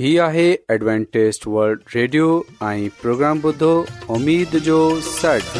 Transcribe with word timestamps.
هي 0.00 0.18
آهي 0.26 0.42
ادوانٽيست 0.74 1.42
world 1.54 1.80
Radio 1.94 2.26
۽ 2.66 2.84
programme 3.00 3.40
بدو 3.40 3.70
اميد 4.14 4.54
جو 4.68 4.76
سڙ 5.08 5.58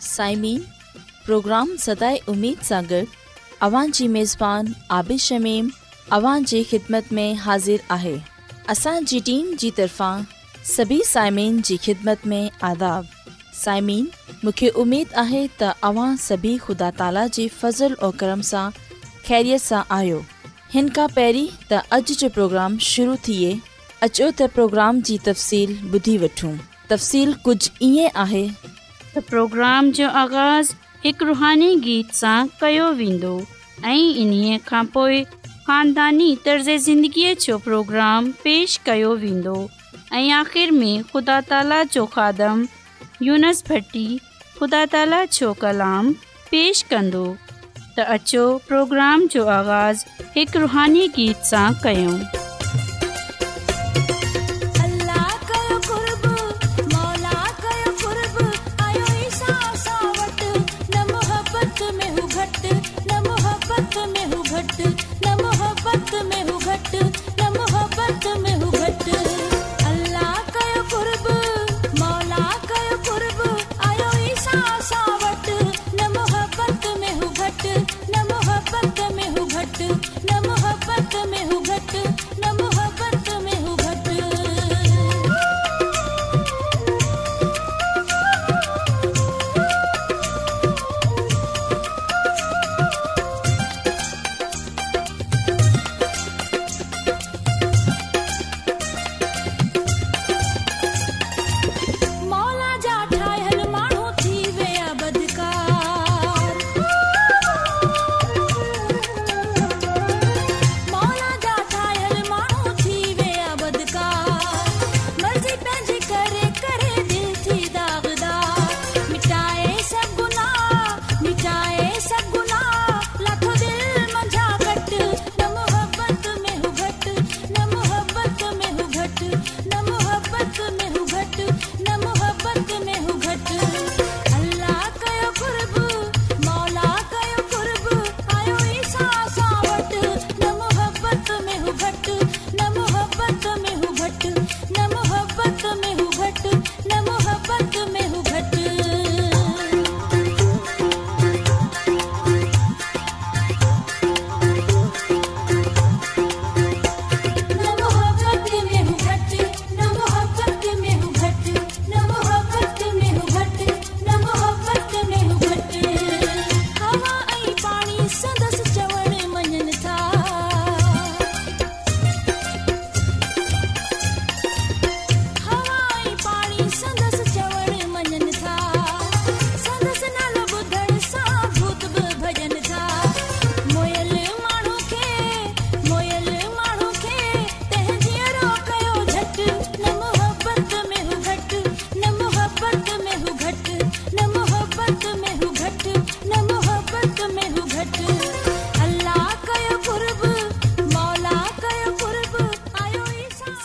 سائمين 0.00 0.64
پروگرام 1.26 1.68
سداي 1.84 2.18
اميد 2.34 2.66
सागर 2.70 3.02
اوان 3.68 3.92
جي 4.00 4.08
ميزبان 4.16 4.72
عابد 4.98 5.24
شميم 5.28 5.70
اوان 6.18 6.50
جي 6.54 6.64
خدمت 6.72 7.14
۾ 7.22 7.28
حاضر 7.46 7.86
آهي 8.00 8.16
اسان 8.76 9.08
جي 9.12 9.22
ٽيم 9.30 9.54
جي 9.64 9.72
طرفان 9.80 10.28
سڀي 10.74 11.00
سائمين 11.14 11.62
جي 11.70 11.80
خدمت 11.88 12.28
۾ 12.36 12.44
آداب 12.72 13.16
साइमीन 13.64 14.06
मूंखे 14.44 14.68
उमेद 14.82 15.10
आहे 15.22 15.40
तव्हां 15.62 16.08
सभी 16.26 16.52
ख़ुदा 16.66 16.88
ताला 17.00 17.24
जे 17.36 17.44
फज़ल 17.60 17.92
ऐं 18.06 18.10
करम 18.22 18.40
सां 18.50 18.62
आहियो 19.96 20.20
हिन 20.74 20.86
खां 20.98 21.06
पहिरीं 21.16 21.48
त 21.70 21.72
अॼु 21.96 22.12
जो 22.20 22.28
प्रोग्राम 22.36 22.72
शुरू 22.90 23.12
थिए 23.26 23.50
अचो 24.06 24.30
त 24.38 24.40
प्रोग्राम 24.54 24.94
जी 25.10 25.16
तफ़सील 25.28 25.76
ॿुधी 25.98 26.16
वठूं 26.24 26.54
तफ़सील 26.94 27.34
कुझु 27.48 27.90
ईअं 27.90 28.18
आहे 28.24 28.46
रुहानी 31.28 31.70
गीत 31.88 32.08
सां 32.22 32.34
कयो 32.60 32.88
वेंदो 33.04 33.34
ऐं 33.84 34.10
इन्हीअ 34.24 34.56
खां 34.72 34.84
पोइ 34.98 35.22
ख़ानदानी 35.68 36.32
प्रोग्राम 37.68 38.32
पेश 38.48 38.80
कयो 38.90 39.12
वेंदो 39.28 39.56
ऐं 40.18 40.22
यूनस 43.26 43.62
भट्टी 43.70 44.04
ख़ुदा 44.58 44.84
ताला 44.96 45.24
जो 45.40 45.52
कलाम 45.66 46.16
پیش 46.52 46.78
कंदो 46.92 47.20
त 47.50 48.06
अचो 48.14 48.46
प्रोग्राम 48.70 49.26
जो 49.36 49.44
आगाज़ 49.58 50.04
हिकु 50.38 50.62
रुहानी 50.66 51.04
गीत 51.20 51.48
सां 51.52 51.64
कयूं 51.86 52.14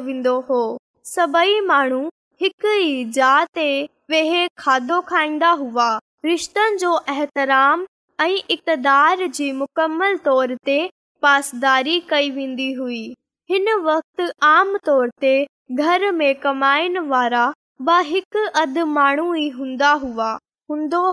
वेंदो 0.05 0.39
हो 0.49 0.57
सभई 1.09 1.59
माण्हू 1.65 2.01
खाधो 4.59 4.99
खाईंदा 5.11 5.49
हुआ 5.61 5.87
रिश्तनि 6.25 6.77
जो 6.85 6.99
इक़्तदार 8.51 9.25
जी 9.27 9.51
मुकमल 9.61 10.17
तौर 10.25 10.55
ते 10.69 10.77
पासदारी 11.27 11.99
कई 12.09 12.29
वेंदी 12.39 12.71
हुई 12.79 13.01
हिन 13.49 13.73
वक़्ति 13.89 14.29
आम 14.53 14.75
तौर 14.85 15.09
ते 15.25 15.35
घर 15.71 16.11
में 16.21 16.33
कमाइनि 16.47 16.99
वारा 17.13 17.45
अधि 18.61 18.83
माण्हू 18.97 20.25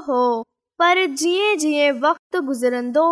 हो 0.08 0.20
पर 0.82 0.98
जीअं 1.20 1.50
जीअं 1.58 1.90
वक़्तु 2.02 2.38
गुज़रंदो 2.46 3.02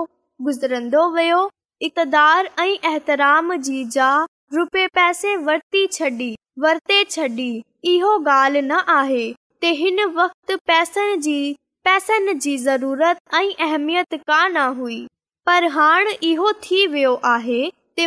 गुज़रंदो 0.44 1.02
वियो 1.14 1.40
इक़्ते 1.88 4.87
पैसे 4.99 5.31
छॾी 5.56 7.50
इहो 7.93 8.08
ॻाल्हि 8.31 8.62
न 8.62 8.72
आहे 8.96 9.22
त 9.32 9.62
हिन 9.82 9.99
वक़्त 10.17 10.52
पैसनि 10.70 11.12
जी 11.26 11.38
पैसनि 11.88 12.34
जी 12.46 12.55
अहमियत 12.67 14.17
कान 14.32 14.56
हुई 14.81 14.99
पर 15.50 15.61
हाणे 15.78 16.19
इहो 16.31 16.49
थी 16.67 16.81
वियो 16.96 17.12
आहे 17.34 17.61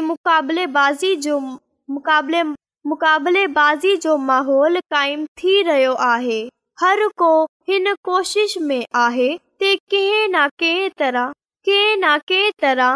मुक़ाबलेबाज़ी 0.09 1.11
जो 1.27 1.35
मुक़ाबलेबाज़ी 1.39 3.93
जो 4.07 4.13
माहौल 4.31 4.73
क़ाइमु 4.95 5.27
थी 5.43 5.53
रहियो 5.69 5.93
आहे 6.11 6.41
हर 6.81 6.99
को 7.21 7.31
हिन 7.69 7.93
कोशिश 8.07 8.57
में 8.69 8.81
आहे 9.01 9.27
કે 9.63 9.79
કે 9.91 10.03
ના 10.31 10.47
કે 10.61 10.69
તરા 11.01 11.21
કે 11.67 11.75
ના 11.99 12.17
કે 12.31 12.39
તરા 12.63 12.87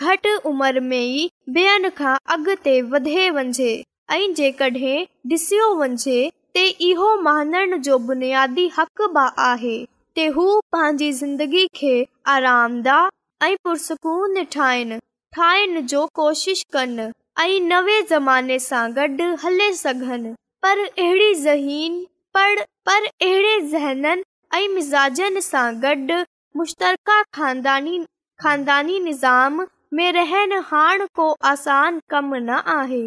ઘટ 0.00 0.28
ઉમર 0.50 0.78
મેઈ 0.92 1.24
બેનખા 1.56 2.12
અગતે 2.36 2.72
વધે 2.92 3.24
વંજે 3.38 3.66
આઈ 4.14 4.28
જે 4.38 4.48
કઢે 4.60 4.94
દિસ્યો 5.32 5.68
વંજે 5.80 6.16
તે 6.58 6.62
ઈહો 6.90 7.10
માનરન 7.26 7.76
જોબ 7.88 8.08
ને 8.22 8.30
આદી 8.44 8.68
હક 8.76 9.04
બા 9.16 9.26
આહે 9.48 9.74
તે 10.20 10.28
હું 10.38 10.56
પાંજી 10.76 11.10
જિંદગી 11.20 11.66
કે 11.80 11.92
આરામ 12.36 12.78
દા 12.88 13.02
આઈ 13.48 13.58
પરસકોન 13.68 14.38
ઠાઈન 14.40 14.94
ઠાઈન 15.00 15.76
જો 15.94 16.06
કોશિશ 16.22 16.62
કરન 16.78 16.96
આઈ 17.12 17.58
નવે 17.68 17.98
જમાને 18.14 18.56
સાંગડ 18.70 19.26
હлле 19.44 19.68
સઘન 19.82 20.24
પર 20.68 20.78
એહડી 20.86 21.36
ઝહીન 21.44 22.00
પડ 22.38 22.66
પર 22.90 23.10
એહડે 23.28 23.60
જહનન 23.76 24.24
ऐं 24.54 24.68
मिज़ाजनि 24.74 25.40
सां 25.44 25.70
गॾु 25.84 26.16
मुश्तरका 26.56 27.22
ख़ानदानी 27.38 28.98
निज़ाम 29.04 29.66
में 29.94 30.10
रहनि 30.12 30.60
हाणे 30.68 31.06
को 31.16 31.30
आसान 31.50 31.98
कम 32.10 32.34
न 32.34 32.58
आहे 32.78 33.02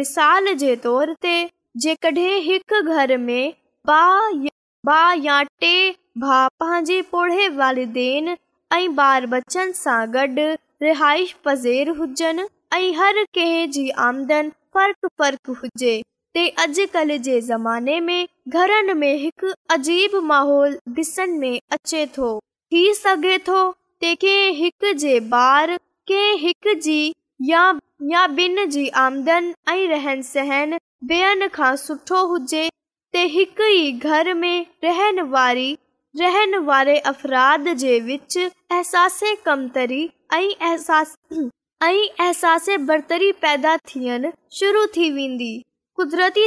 मिसाल 0.00 0.52
जे 0.62 0.74
तौर 0.86 1.12
ते 1.26 1.32
जेकड॒हिं 1.84 2.58
टे 5.64 5.76
भा 6.24 6.38
पंहिंजे 6.62 7.00
पौड़े 7.12 7.48
वारिदेन 7.58 8.36
ऐं 8.78 8.86
ॿार 9.04 9.26
बच्चन 9.36 9.72
सां 9.82 10.00
गॾु 10.18 10.48
रिहाइश 10.88 11.32
पज़ेरु 11.44 11.94
हुजनि 12.02 12.48
ऐं 12.76 12.90
हर 13.00 13.22
कंहिं 13.34 13.70
जी 13.78 13.88
आमदन 14.08 14.50
फ़र्क़ 14.76 15.06
फ़र्क़ु 15.22 15.54
हुजे 15.62 15.94
ते 16.36 16.46
अॼुकल्ह 16.60 17.16
जे 17.24 17.40
ज़माने 17.40 17.98
में 18.04 18.26
घरनि 18.48 18.92
में 19.00 19.08
एक 19.08 19.44
अजीब 19.70 20.14
माहौल 20.28 20.76
दिसन 20.94 21.30
में 21.40 21.60
अचे 21.72 22.04
थो 22.16 22.30
थी 22.72 22.82
सघे 22.94 23.36
थो 23.48 23.58
ते 24.00 24.14
कंहिं 24.24 24.54
हिक 24.62 24.90
जे 25.02 25.18
ॿार 25.40 25.76
कंहिं 26.10 26.36
हिक 26.40 26.68
जी 26.84 26.98
या 27.50 27.60
या 28.10 28.24
ॿिनि 28.38 28.66
जी 28.72 28.86
आमदन 29.02 29.54
आई 29.72 29.86
रहन 29.88 30.22
सहन 30.30 30.76
बेन 31.12 31.46
खां 31.56 31.74
सुठो 31.84 32.24
हुजे 32.28 32.68
ते 33.12 33.22
हिक 33.36 33.60
ही 33.60 33.90
घर 33.92 34.32
में 34.34 34.66
रहन 34.84 35.20
वारी 35.36 35.72
रहन 36.20 36.56
वारे 36.72 36.96
अफ़राद 37.12 37.68
जे 37.84 37.98
विच 38.10 38.38
अहसास 38.38 39.20
कमतरी 39.44 40.08
आई 40.38 40.48
एहसास 40.60 41.14
आई 41.84 42.06
अहसास 42.08 42.68
बरतरी 42.88 43.30
पैदा 43.46 43.76
थियन 43.94 44.30
शुरू 44.60 44.84
थी 44.96 45.10
विंदी 45.20 45.52
कुदरती 46.00 46.46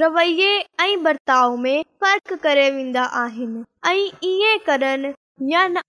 रवै 0.03 0.29
ऐं 0.89 1.03
बर्ताव 1.03 1.49
में 1.67 1.79
वेंदा 2.03 3.05
आहिनि 3.25 3.61
ऐं 3.91 4.09
ईअं 4.33 4.59
करन 4.67 5.03
न 5.43 5.81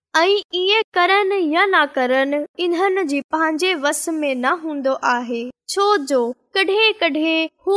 करनि 0.98 1.38
जी 3.10 3.20
पंहिंजे 3.36 3.74
न 4.36 4.52
हूंदो 4.64 4.94
आहे 5.12 5.42
छो 5.70 5.86
जो 6.08 6.20
कॾहिं 6.58 6.92
कॾहिं 7.00 7.48
हू 7.68 7.76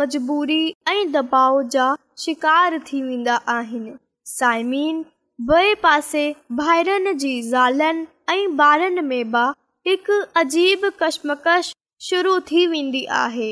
बजबूरी 0.00 0.62
ऐं 0.88 1.04
शिकार 2.24 2.70
थी 2.92 3.00
वेंदा 3.02 3.34
आहिनि 3.56 3.92
साइमीन 4.34 5.04
ॿिए 5.54 5.74
पासे 5.82 6.24
भाइरनि 6.60 7.12
जी 7.24 7.34
ज़ाल 7.42 7.80
अजीब 10.36 10.80
कशमकश 11.02 11.74
शुरू 12.08 12.32
थी 12.50 12.60
वेंदी 12.66 13.04
आहे 13.22 13.50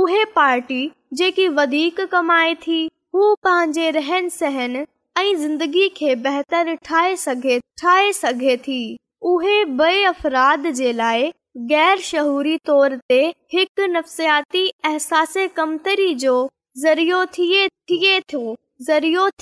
उहे 0.00 0.22
पार्टी 0.34 0.82
जेकी 1.18 1.44
वधीक 1.58 1.96
कमाए 2.12 2.52
थी 2.66 2.80
हू 3.14 3.22
पंहिंजे 3.44 3.86
रहन 3.98 4.24
सहन 4.38 4.72
ऐं 5.16 5.34
ज़िंदगी 5.38 5.88
खे 5.96 6.14
बेहतर 6.22 6.74
ठाहेफ़ी 6.84 8.56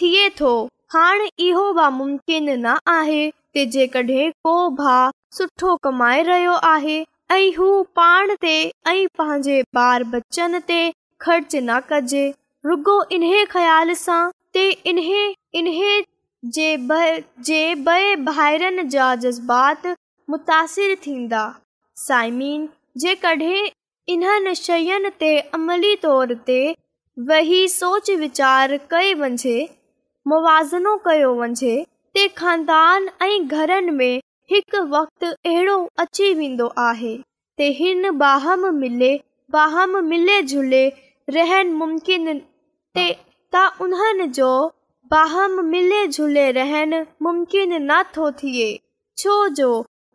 थिए 0.01 0.29
थो 0.41 0.53
हाणे 0.95 1.29
इहो 1.47 1.73
बि 1.79 1.89
मुम्किन 1.97 2.51
न 2.67 2.77
आहे 2.99 3.31
जेकॾहिं 3.65 4.31
को 4.45 4.55
भाउ 4.83 5.11
सुठो 5.39 5.77
कमाए 5.85 6.23
रहियो 6.29 6.55
आहे 6.75 6.99
हू 7.59 7.73
पाण 7.97 8.35
ते 8.45 8.57
पंहिंजे 8.91 9.63
बार 9.75 10.05
बचन 10.15 10.59
ते 10.69 10.83
ख़र्च 11.23 11.57
न 11.69 11.81
कजे 11.93 12.29
रुगो 12.67 13.03
इन्हे 13.13 13.45
ख़्याल 13.57 13.95
सां 14.05 14.25
इन 15.55 15.67
जे 16.55 16.69
ॿाहिरि 16.91 18.85
जा 18.93 19.15
जज़्बात 19.25 19.87
मुतासिर 20.31 20.95
थींदा 21.07 21.43
साइमीन 22.07 22.69
जेकॾहिं 23.03 23.69
इन्हनि 24.15 24.55
शयन 24.61 25.09
ते 25.21 25.39
अमली 25.59 25.95
तौर 26.03 26.33
ते 26.49 26.57
वञे 27.29 27.67
मुवज़िनो 30.31 30.97
कयो 31.07 31.33
वञिजे 31.41 31.75
ते 32.15 32.27
ख़ानदान 32.41 33.09
ऐं 33.23 33.47
घरनि 33.59 33.91
में 33.99 34.21
हिकु 34.51 34.83
वक़्ति 34.97 35.27
अहिड़ो 35.51 35.77
अची 36.03 36.33
वेंदो 36.41 36.67
आहे 36.89 37.17
हिन 37.81 38.11
बाहम 38.25 38.67
मिले 38.79 39.15
बाहम 39.59 39.97
मिले 40.09 40.41
जुले 40.55 40.87
रहनि 41.39 41.71
मुमकिन 41.83 42.39
ते 42.95 43.11
त 43.55 43.71
उन्हनि 43.83 44.27
जो 44.41 44.51
बहम 45.13 45.61
मिले 45.71 46.07
झुले 46.09 46.45
रहनि 46.57 46.99
मुमकिन 47.23 47.73
नथो 47.91 48.31
थिए 48.43 48.69
छो 49.23 49.33
जो 49.61 49.69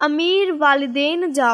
अमीर 0.08 0.52
वालदेन 0.62 1.32
जा 1.40 1.50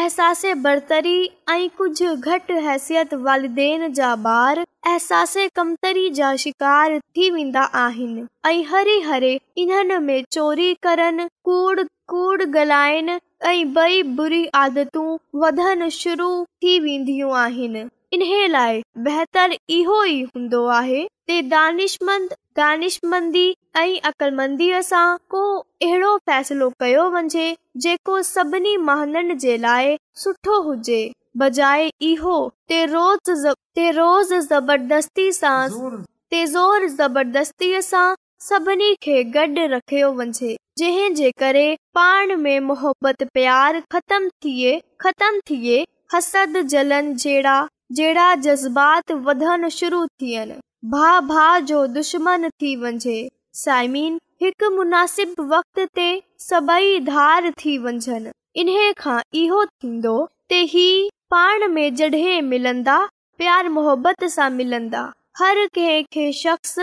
احساس 0.00 0.44
برتری 0.64 1.14
बरतरी 1.18 1.68
کچھ 1.78 2.02
گھٹ 2.26 2.50
حیثیت 2.66 3.08
हैसियत 3.26 3.82
जा 3.98 4.10
ॿार 4.32 4.60
अहसासे 4.62 5.46
कमतरी 5.60 6.04
जा 6.20 6.28
शिकार 6.44 6.98
थी 7.16 7.30
वेंदा 7.38 7.64
आहिनि 7.82 8.22
ऐं 8.50 8.62
हरी 8.72 8.94
हरी 9.08 9.32
इन्हनि 9.64 9.98
में 10.08 10.22
चोरी 10.36 10.70
करन 10.88 11.26
کوڑ 11.48 11.86
कूड़ 12.12 12.40
ॻाल्हाइनि 12.44 13.18
ऐं 13.42 13.76
ॿई 13.84 14.02
बुरी 14.20 14.44
आदतूं 14.64 15.08
वधणु 15.44 15.90
शुरू 16.02 16.30
थी 16.62 16.78
वेंदियूं 16.86 17.88
इन 18.12 18.22
लाए 18.52 18.80
बेहतर 19.06 19.52
इहो 19.72 19.98
ई 20.04 20.22
हूंदो 20.28 20.60
आहेंद 20.78 21.48
दानिश 22.56 22.98
मंदी 23.10 23.44
ऐं 23.76 24.00
को 25.34 25.42
अहिड़ो 25.60 26.16
फैसलो 26.30 26.68
कयो 26.82 27.04
वञे 31.40 32.84
روز 33.94 34.32
ज़बरदस्ती 34.50 35.26
सां 35.38 35.58
ते 36.30 36.46
ज़ोर 36.46 36.88
ज़बरदस्तीअ 36.96 37.80
सां 37.92 38.06
सभिनी 38.48 38.92
खे 39.06 39.22
गॾ 39.38 39.46
रखियो 39.76 40.08
वञे 40.22 40.50
जंहिं 40.82 41.10
जे 41.20 41.30
करे 41.38 41.68
पाण 41.94 42.26
में 42.42 42.60
محبت 42.70 43.22
प्यार 43.34 43.72
ختم 43.96 44.22
थिए 44.44 44.78
ختم 45.06 45.32
थिए 45.50 45.84
حسد 46.12 46.56
جلن 46.70 47.14
जहिड़ा 47.24 47.58
जेडा 47.98 48.24
जज़्बात 48.46 49.10
वधश्मन 49.26 49.68
थी 52.62 52.74
वञे 52.82 53.14
साइमिन 53.60 54.18
मुनासिब 54.74 55.34
वक़्त 55.52 55.80
ते 55.94 56.04
सभई 56.40 56.98
धार 57.08 57.50
थी 57.64 57.76
वञनि 57.86 58.30
इन 58.62 58.92
खां 58.98 59.22
प्यार 63.38 63.68
मोहबत 63.78 64.24
सां 64.36 64.50
मिलंदा 64.60 65.02
हर 65.40 65.66
कंहिं 65.78 66.02
खे 66.12 66.30
शख्स 66.44 66.76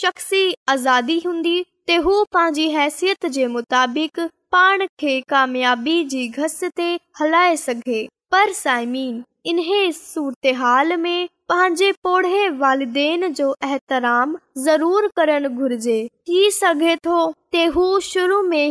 शख्सी 0.00 0.42
आज़ादी 0.74 1.18
हूंदी 1.26 1.54
ते 1.86 1.96
हू 2.08 2.22
पंहिंजी 2.34 2.68
हैसियत 2.78 3.26
जे 3.36 3.46
मुताबिक़ 3.58 4.20
पाण 4.52 4.86
खे 5.00 5.20
कामयाबी 5.34 6.02
जी 6.14 6.28
घस 6.28 6.60
ते 6.76 6.88
हलाए 7.20 7.56
सघे 7.66 8.06
पर 8.32 8.52
साइमिन 8.62 9.22
इन 9.46 9.60
सूरत 9.92 10.46
हाल 10.56 10.96
में 11.00 11.28
पांजे 11.48 11.90
पोएं 12.06 12.48
वालिदेन 12.58 13.32
जो 13.34 13.54
एहतराम 13.64 14.36
जरूर 14.64 15.06
करन 15.16 15.46
घुर्जे 15.48 15.98
थी 16.28 16.50
सगे 16.56 16.96
थो 17.06 17.28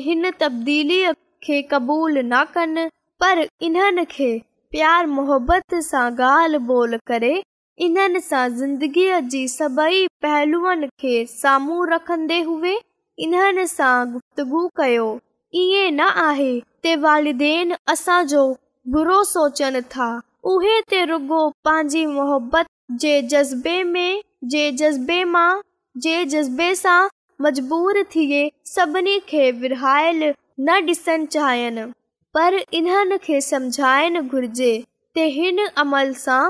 हिन 0.06 0.32
तब्दीलीअ 0.40 1.12
खे 1.44 1.62
क़बूल 1.72 2.18
न 2.26 2.44
कनि 2.56 2.86
पर 3.24 3.46
इन्हनि 3.66 4.06
खे 4.12 4.32
प्यार 4.72 5.08
मुहबत 5.18 5.74
सां 5.90 6.10
ॻाल्हि 6.26 6.66
ॿोल 6.74 6.98
करे 7.08 7.34
इन्हनि 7.86 8.20
सां 8.30 8.48
ज़िंदगीअ 8.58 9.20
जी 9.34 9.48
सभई 9.56 10.06
पहलूअनि 10.22 10.88
खे 11.00 11.16
साम्हूं 11.34 11.86
रखंदे 11.94 12.40
हुए 12.52 12.76
इन्हनि 13.28 13.66
सां 13.76 13.98
गुफ़्तगु 14.14 14.68
कयो 14.80 15.10
ईअं 15.66 15.92
न 16.00 16.14
आहे 16.30 16.96
वालदेन 17.08 17.76
असांजो 17.96 18.48
बुरो 18.92 19.24
सोचनि 19.30 19.82
था 19.96 20.10
उहे 20.51 20.79
पंहिंजी 20.91 22.06
मोहबत 22.12 22.68
जे 23.01 23.12
जज़्बे 23.34 24.72
जज़्बे 24.75 26.70
सां 26.79 26.98
मजबूर 27.46 28.01
पर 32.38 32.58
इन्हनि 32.79 33.20
खे 33.27 35.25
हिन 35.36 35.65
अमल 35.84 36.13
सां 36.25 36.41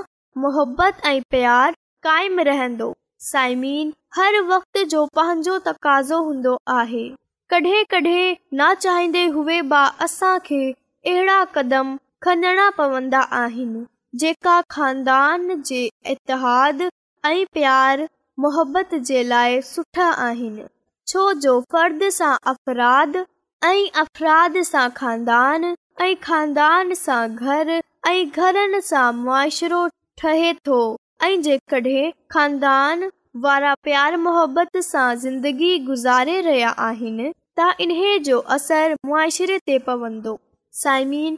मोहबत 0.45 1.05
ऐं 1.13 1.19
प्यारु 1.35 1.77
काइम 2.09 2.39
रहंदो 2.53 2.91
साइमीन 3.31 3.93
हर 4.19 4.41
वक़्त 4.53 4.83
जो 4.95 5.05
पंहिंजो 5.19 5.57
तकाज़ो 5.71 6.21
हूंदो 6.29 6.57
आहे 6.81 7.07
कॾहिं 7.55 7.83
कॾहिं 7.93 8.35
न 8.59 8.73
चाहींदे 8.85 9.27
असांखे 10.07 10.63
अहिड़ा 10.71 11.43
कदम 11.57 11.97
खंणा 12.25 12.63
पवंदा 12.77 13.19
आहिनि 13.43 13.83
जेका 14.21 14.55
ख़ानदान 14.75 15.45
जे 15.69 15.81
इतिहादु 16.13 16.87
ऐं 17.29 17.43
प्यार 17.57 18.01
मोहबत 18.45 18.95
जे 19.09 19.21
लाइ 19.27 19.61
सुठा 19.71 20.07
आहिनि 20.27 20.63
छो 21.11 21.31
जो 21.45 21.53
फ़र्द 21.71 22.03
सां 22.17 22.33
अपराध 22.53 23.15
ऐं 23.69 23.89
अफ़राध 24.03 24.57
सां 24.71 24.87
ख़ानदान 24.99 26.93
सां 27.03 27.23
घर 27.35 27.69
ऐं 28.09 28.29
घरनि 28.29 28.81
सां 28.91 29.07
मुआशिरो 29.23 29.81
ठहे 30.23 30.53
थो 30.67 30.79
ऐं 31.29 31.35
जेकॾहिं 31.47 32.11
ख़ानदान 32.31 33.09
वारा 33.45 33.73
प्यार 33.87 34.15
मोहबत 34.27 34.77
सां 34.91 35.09
ज़िंदगी 35.25 35.77
गुज़ारे 35.89 36.39
रहिया 36.49 36.69
आहिनि 36.89 37.31
त 37.59 37.69
इन्हे 37.87 38.17
जो 38.29 38.39
असर 38.57 38.93
मुआरे 39.05 39.57
ते 39.69 39.77
पवंदो 39.89 40.39
साइमिन 40.83 41.37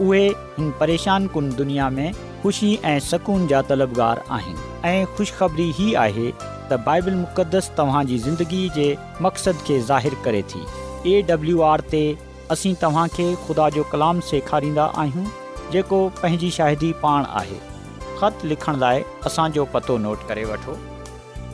उहे 0.00 0.26
हिन 0.28 0.70
परेशान 0.80 1.26
कुन 1.28 1.50
दुनिया 1.54 1.88
में 1.90 2.12
ख़ुशी 2.42 2.74
ऐं 2.84 2.98
सुकून 3.00 3.46
जा 3.48 3.62
तलबगार 3.70 4.22
आहिनि 4.32 4.88
ऐं 4.88 5.04
ख़ुशिखबरी 5.16 5.68
ई 5.86 5.92
आहे 6.04 6.30
त 6.40 6.76
बाइबल 6.86 7.14
मुक़दस 7.22 7.70
तव्हांजी 7.78 8.18
ज़िंदगी 8.26 8.68
जे 8.74 8.86
मक़सद 9.22 9.64
खे 9.66 9.80
ज़ाहिर 9.88 10.14
करे 10.24 10.42
थी 10.52 10.64
ए 11.12 11.22
डब्लू 11.32 11.60
आर 11.72 11.80
ते 11.94 12.02
असीं 12.54 12.74
तव्हांखे 12.82 13.34
ख़ुदा 13.46 13.68
जो 13.78 13.84
कलाम 13.92 14.20
सेखारींदा 14.28 14.84
आहियूं 15.02 15.24
जेको 15.72 16.00
पंहिंजी 16.22 16.50
शाहिदी 16.58 16.92
पाण 17.02 17.24
आहे 17.42 17.58
ख़त 18.20 18.44
लिखण 18.52 18.78
लाइ 18.84 19.02
असांजो 19.30 19.64
पतो 19.74 19.96
नोट 20.06 20.26
करे 20.28 20.44
वठो 20.52 20.78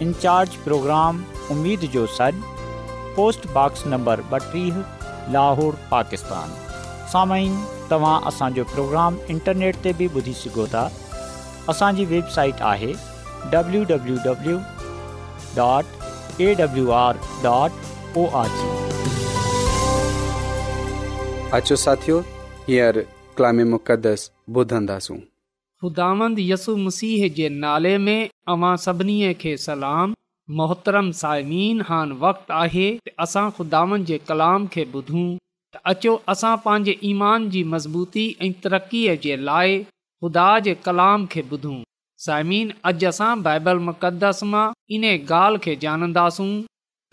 इनचार्ज 0.09 0.57
प्रोग्राम 0.69 1.23
उमेद 1.57 1.89
जो 1.97 2.07
सन 2.21 2.43
पोस्ट 3.17 3.49
बॉक्स 3.59 3.87
नंबर 3.97 4.23
ॿटीह 4.41 4.85
लाहौर 5.35 5.79
पाकिस्तान 5.91 6.61
सामाइन 7.15 7.55
तव्हां 7.91 8.17
असांजो 8.29 8.63
प्रोग्राम 8.71 9.17
इंटरनेट 9.33 9.77
ते 9.83 9.91
बि 9.99 10.07
ॿुधी 10.15 10.33
सघो 10.37 10.65
था 10.71 10.81
असांजी 11.73 12.05
वेबसाइट 12.13 12.63
आहे 12.73 12.89
नाले 13.53 13.83
में 28.09 28.21
अवां 28.57 28.73
सभिनी 28.89 29.31
खे 29.45 29.55
सलाम 29.69 30.15
मोहतरम 30.63 31.11
साइमीन 31.23 31.83
हान 31.91 32.19
वक़्तु 32.27 32.53
आहे 32.65 32.89
असां 33.29 33.47
ख़ुदा 33.61 33.87
जे 34.13 34.19
कलाम 34.33 34.67
खे 34.77 34.85
ॿुधूं 34.99 35.27
त 35.75 35.79
अचो 35.91 36.13
असां 36.33 36.55
पंहिंजे 36.65 36.93
ईमान 37.11 37.49
जी 37.53 37.63
मज़बूती 37.75 38.25
ऐं 38.47 38.51
तरक़ीअ 38.67 39.15
जे 39.23 39.37
लाइ 39.49 39.73
ख़ुदा 39.85 40.49
जे 40.67 40.75
कलाम 40.85 41.25
खे 41.33 41.43
ॿुधूं 41.55 41.79
साइमिन 42.27 42.71
अॼु 42.91 43.07
असां 43.11 43.31
बाइबल 43.47 43.81
मुक़दस 43.87 44.43
मां 44.53 44.67
इन 44.99 45.09
ॻाल्हि 45.15 45.63
खे 45.65 45.75
ॼाणंदासूं 45.87 46.47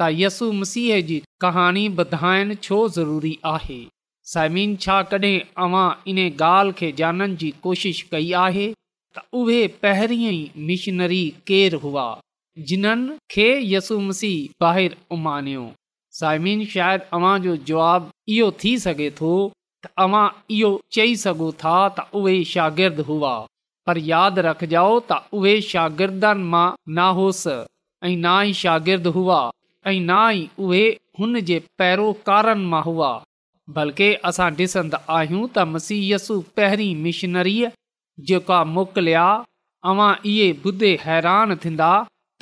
त 0.02 0.10
यसु 0.18 0.52
मसीह 0.60 1.02
जी 1.10 1.18
कहाणी 1.46 1.88
ॿुधाइण 2.06 2.54
छो 2.70 2.80
ज़रूरी 3.00 3.34
आहे 3.56 3.80
साइमिन 4.36 4.76
छा 4.86 5.02
कॾहिं 5.16 5.34
अव्हां 5.68 5.90
इन 6.16 6.24
ॻाल्हि 6.28 6.72
खे 6.84 6.92
ॼाणण 7.04 7.36
जी 7.44 7.52
कोशिश 7.68 8.04
कई 8.16 8.32
आहे 8.46 8.72
त 9.16 9.20
उहे 9.42 9.60
पहिरीं 9.86 10.32
मिशनरी 10.72 11.26
केरु 11.52 11.80
हुआ 11.90 12.08
जिन्हनि 12.70 13.18
खे 13.36 13.50
यसु 13.76 14.00
मसीह 14.08 14.66
ॿाहिरि 14.72 15.70
साइमीन 16.20 16.66
अव्हां 16.90 17.40
जो 17.44 17.56
जवाब 17.70 18.10
इहो 18.38 18.50
थी 18.64 18.78
सघे 18.86 19.10
थो 19.20 19.32
तव्हां 19.86 20.24
इहो 20.58 20.72
चई 20.96 21.16
सघो 21.24 21.52
था 21.64 21.76
त 22.00 22.08
उहे 22.22 22.34
शागिर्दु 22.54 23.04
हुआ 23.12 23.34
पर 23.90 23.98
यादि 24.12 24.42
रखिजो 24.48 24.84
त 25.12 25.22
उहे 25.42 25.54
शागिर्दनि 25.70 26.50
मां 26.56 26.66
ना 27.00 27.06
होसि 27.20 27.56
ऐं 28.08 28.16
ना 28.28 28.34
ई 28.44 28.54
शागिर्द 28.64 29.08
हुआ 29.20 29.40
ऐं 29.92 29.98
ना 30.10 30.20
ई 30.40 30.50
उहे 30.68 30.84
हुन 31.22 31.40
जे 31.52 31.60
पैरोकारनि 31.82 32.70
मां 32.76 32.84
हुआ 32.90 33.12
बल्कि 33.80 34.12
असां 34.32 34.52
ॾिसंदा 34.60 35.02
आहियूं 35.20 35.48
त 35.58 36.44
पहिरीं 36.60 36.92
मिशनरी 37.08 37.58
जेका 38.32 38.62
मोकिलिया 38.76 39.26
अव्हां 39.94 40.12
इहे 40.34 40.52
ॿुधे 40.70 40.90
हैरान 41.08 41.56
थींदा 41.66 41.92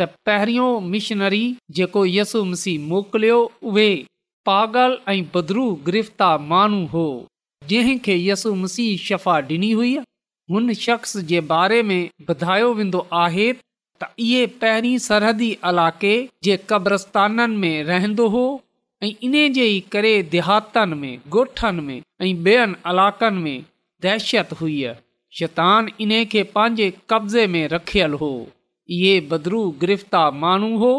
त 0.02 0.06
पहिरियों 0.28 0.72
मिशनरी 0.94 1.44
जेको 1.78 2.06
यसु 2.16 2.44
मसीह 2.50 2.80
मोकिलियो 2.90 3.38
उहे 3.70 3.88
पागल 4.50 4.98
ऐं 5.14 5.24
बदरू 5.34 5.66
गिरफ़्तार 5.88 6.38
माण्हू 6.52 6.84
हो 6.94 7.06
जंहिं 7.72 8.14
यसु 8.28 8.54
मसीह 8.62 8.92
शफ़ा 9.08 9.40
डि॒नी 9.50 9.72
हुई 9.80 9.96
हुन 10.54 10.74
शख़्स 10.84 11.18
जे 11.32 11.40
बारे 11.54 11.82
में 11.90 12.00
ॿुधायो 12.34 12.70
वेंदो 12.80 13.02
आहे 13.24 13.48
त 14.02 14.10
इहे 14.28 14.46
पहिरीं 14.64 14.98
सरहदी 15.08 15.52
इलाक़े 15.72 16.14
जे 16.48 16.58
क़ब्रस्ताननि 16.70 17.60
में 17.64 17.76
रहंदो 17.92 18.28
हो 18.36 18.46
ऐं 19.04 19.12
इन्हे 19.28 19.44
जे 19.58 19.66
करे 19.96 20.14
देहातनि 20.36 20.96
में 21.02 21.16
ॻोठनि 21.42 21.86
में 21.90 21.98
ऐं 21.98 22.32
ॿियनि 22.34 22.76
इलाक़नि 22.94 23.42
में 23.44 23.66
दहशत 24.08 24.54
हुई 24.62 24.80
शैतान 25.40 25.92
इन्हे 26.06 26.24
खे 26.34 26.44
पंहिंजे 26.56 26.88
कब्ज़े 27.14 27.46
में 27.56 27.66
रखियलु 27.76 28.18
हो 28.26 28.32
इहे 28.92 29.20
बदरू 29.32 29.58
गिरफ़्तार 29.82 30.32
माण्हू 30.44 30.70
हो 30.84 30.92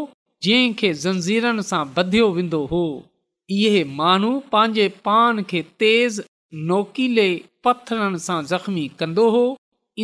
जंहिंखे 0.47 0.91
ज़ंज़ीरनि 1.05 1.63
सां 1.71 1.81
ॿधियो 2.03 2.27
वेंदो 2.37 2.61
हो 2.73 2.83
इहे 3.57 3.81
माण्हू 4.01 4.29
पंहिंजे 4.53 4.85
पान 5.09 5.43
खे 5.53 5.63
तेज़ 5.85 6.21
नोकिले 6.71 7.27
पथरनि 7.69 8.19
सां 8.27 8.39
ज़ख़्मी 8.53 8.85
कंदो 9.03 9.25
हो 9.37 9.43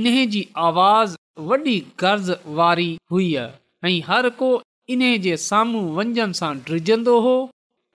इन्हे 0.01 0.27
जी 0.33 0.43
आवाज़ 0.69 1.17
वॾी 1.53 1.77
गर्ज़ 2.05 2.33
वारी 2.61 2.89
हुई 3.15 3.31
ऐं 3.45 3.95
हर 4.09 4.29
को 4.43 4.51
इन्हे 4.97 5.15
जे 5.29 5.37
साम्हूं 5.49 5.87
वंझनि 6.01 6.41
सां 6.41 6.53
ड्रिजंदो 6.67 7.19
हो 7.29 7.37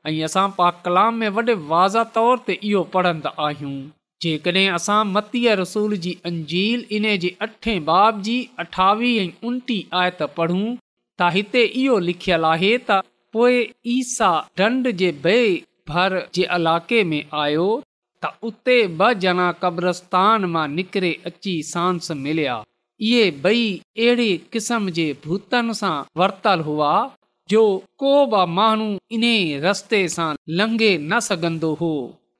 ऐं 0.07 0.19
असां 0.29 0.47
पा 0.61 0.71
कलाम 0.87 1.23
में 1.25 1.29
वॾे 1.39 1.55
वाज़ 1.75 1.97
तौर 2.19 2.45
ते 2.47 2.57
इहो 2.71 2.83
पढ़ंदा 2.97 3.35
आहियूं 3.49 3.75
जेकॾहिं 4.23 4.69
असां 4.77 4.99
मतीअ 5.13 5.53
रसूल 5.59 5.95
जी 6.03 6.11
अंजील 6.29 6.83
इन 6.97 7.05
जे 7.21 7.29
अठे 7.45 7.77
बाब 7.87 8.21
जी 8.27 8.35
अठावीह 8.63 9.21
ऐं 9.21 9.29
उनटी 9.47 9.77
आयत 10.01 10.21
पढ़ूं 10.37 10.65
त 11.21 11.29
हिते 11.35 11.63
इहो 11.83 11.95
लिखियलु 12.09 12.47
आहे 12.53 12.73
त 12.89 12.99
पोइ 13.37 13.55
ईसा 13.95 14.29
डंड 14.61 14.91
जे 15.01 15.09
बे 15.23 15.37
भर 15.93 16.17
जे 16.37 16.43
इलाइक़े 16.59 17.01
में 17.13 17.21
आयो 17.45 17.65
त 18.25 18.31
उते 18.49 18.75
ॿ 18.99 19.23
ॼणा 19.25 19.49
क़ब्रस्तान 19.61 20.45
मां 20.55 20.67
निकिरे 20.75 21.11
अची 21.29 21.55
सांस 21.73 22.11
मिलिया 22.25 22.59
इहे 23.09 23.23
ॿई 23.49 23.63
अहिड़े 24.01 24.31
क़िस्म 24.53 24.95
जे 24.99 25.05
भूतनि 25.25 25.73
सां 25.81 25.95
वरितलु 26.21 26.65
हुआ 26.71 26.93
जो 27.53 27.63
को 28.03 28.13
बि 28.35 28.43
माण्हू 28.57 28.89
इन 29.17 29.25
रस्ते 29.69 30.07
सां 30.17 30.31
लंघे 30.59 30.91
न 31.11 31.27
सघंदो 31.31 31.71
हो 31.81 31.89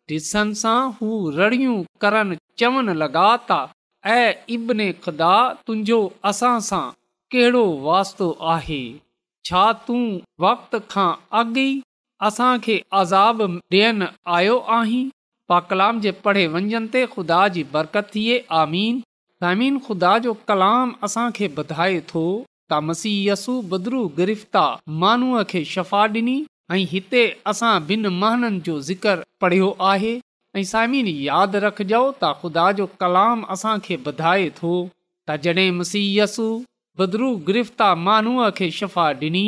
हू 0.10 1.10
रड़ियूं 1.38 1.78
करनि 2.02 2.36
चवनि 2.60 2.94
लॻा 3.02 3.26
त 3.50 3.70
ऐं 4.04 4.34
इबन 4.56 4.80
ख़ुदा 5.04 5.34
तुंहिंजो 5.66 5.98
असां 6.30 6.54
सां 6.70 6.84
कहिड़ो 7.34 7.66
वास्तो 7.88 8.28
आहे 8.54 8.78
छा 9.50 9.64
तूं 9.86 10.00
वक़्त 10.46 10.74
खां 10.94 11.10
अॻु 11.42 11.56
ई 11.58 11.82
असांखे 12.30 12.78
अज़ाब 13.02 13.42
ॾियनि 13.76 14.08
आयो 14.40 14.58
आहीं 14.80 15.04
पा 15.52 15.60
कलाम 15.70 16.00
जे 16.08 16.12
पढ़े 16.26 16.48
ते 16.96 17.04
ख़ुदा 17.14 17.38
जी 17.56 17.64
बरकत 17.78 18.12
थिए 18.16 18.38
आमीन 18.64 19.00
आमीन 19.52 19.80
ख़ुदा 19.88 20.18
जो 20.26 20.34
कलाम 20.52 20.94
असांखे 21.10 21.48
ॿुधाए 21.64 22.00
थो 22.14 22.24
त 22.44 22.82
तसीयसु 22.92 23.56
बदरू 23.76 24.04
गिरफ़्ता 24.20 24.66
माण्हूअ 25.06 25.44
खे 25.54 25.64
शफ़ा 25.76 26.04
ॾिनी 26.18 26.38
ऐं 26.74 26.86
हिते 26.92 27.22
असां 27.52 27.72
ॿिनि 27.88 28.10
महननि 28.22 28.60
जो 28.66 28.80
ज़िकर 28.90 29.24
पढ़ियो 29.42 29.70
आहे 29.92 30.12
ऐं 30.58 30.64
सामिन 30.72 31.08
यादि 31.24 31.60
रखजो 31.66 32.04
त 32.22 32.30
ख़ुदा 32.44 32.66
जो 32.78 32.86
कलाम 33.04 33.40
असांखे 33.56 33.96
ॿधाए 34.12 34.46
थो 34.60 34.72
त 35.30 35.38
जॾहिं 35.46 35.68
मसीयसु 35.80 36.46
बदरू 37.02 37.30
गिरफ़्तार 37.50 37.96
मानूअ 38.06 38.48
खे 38.60 38.70
शफ़ा 38.78 39.08
ॾिनी 39.26 39.44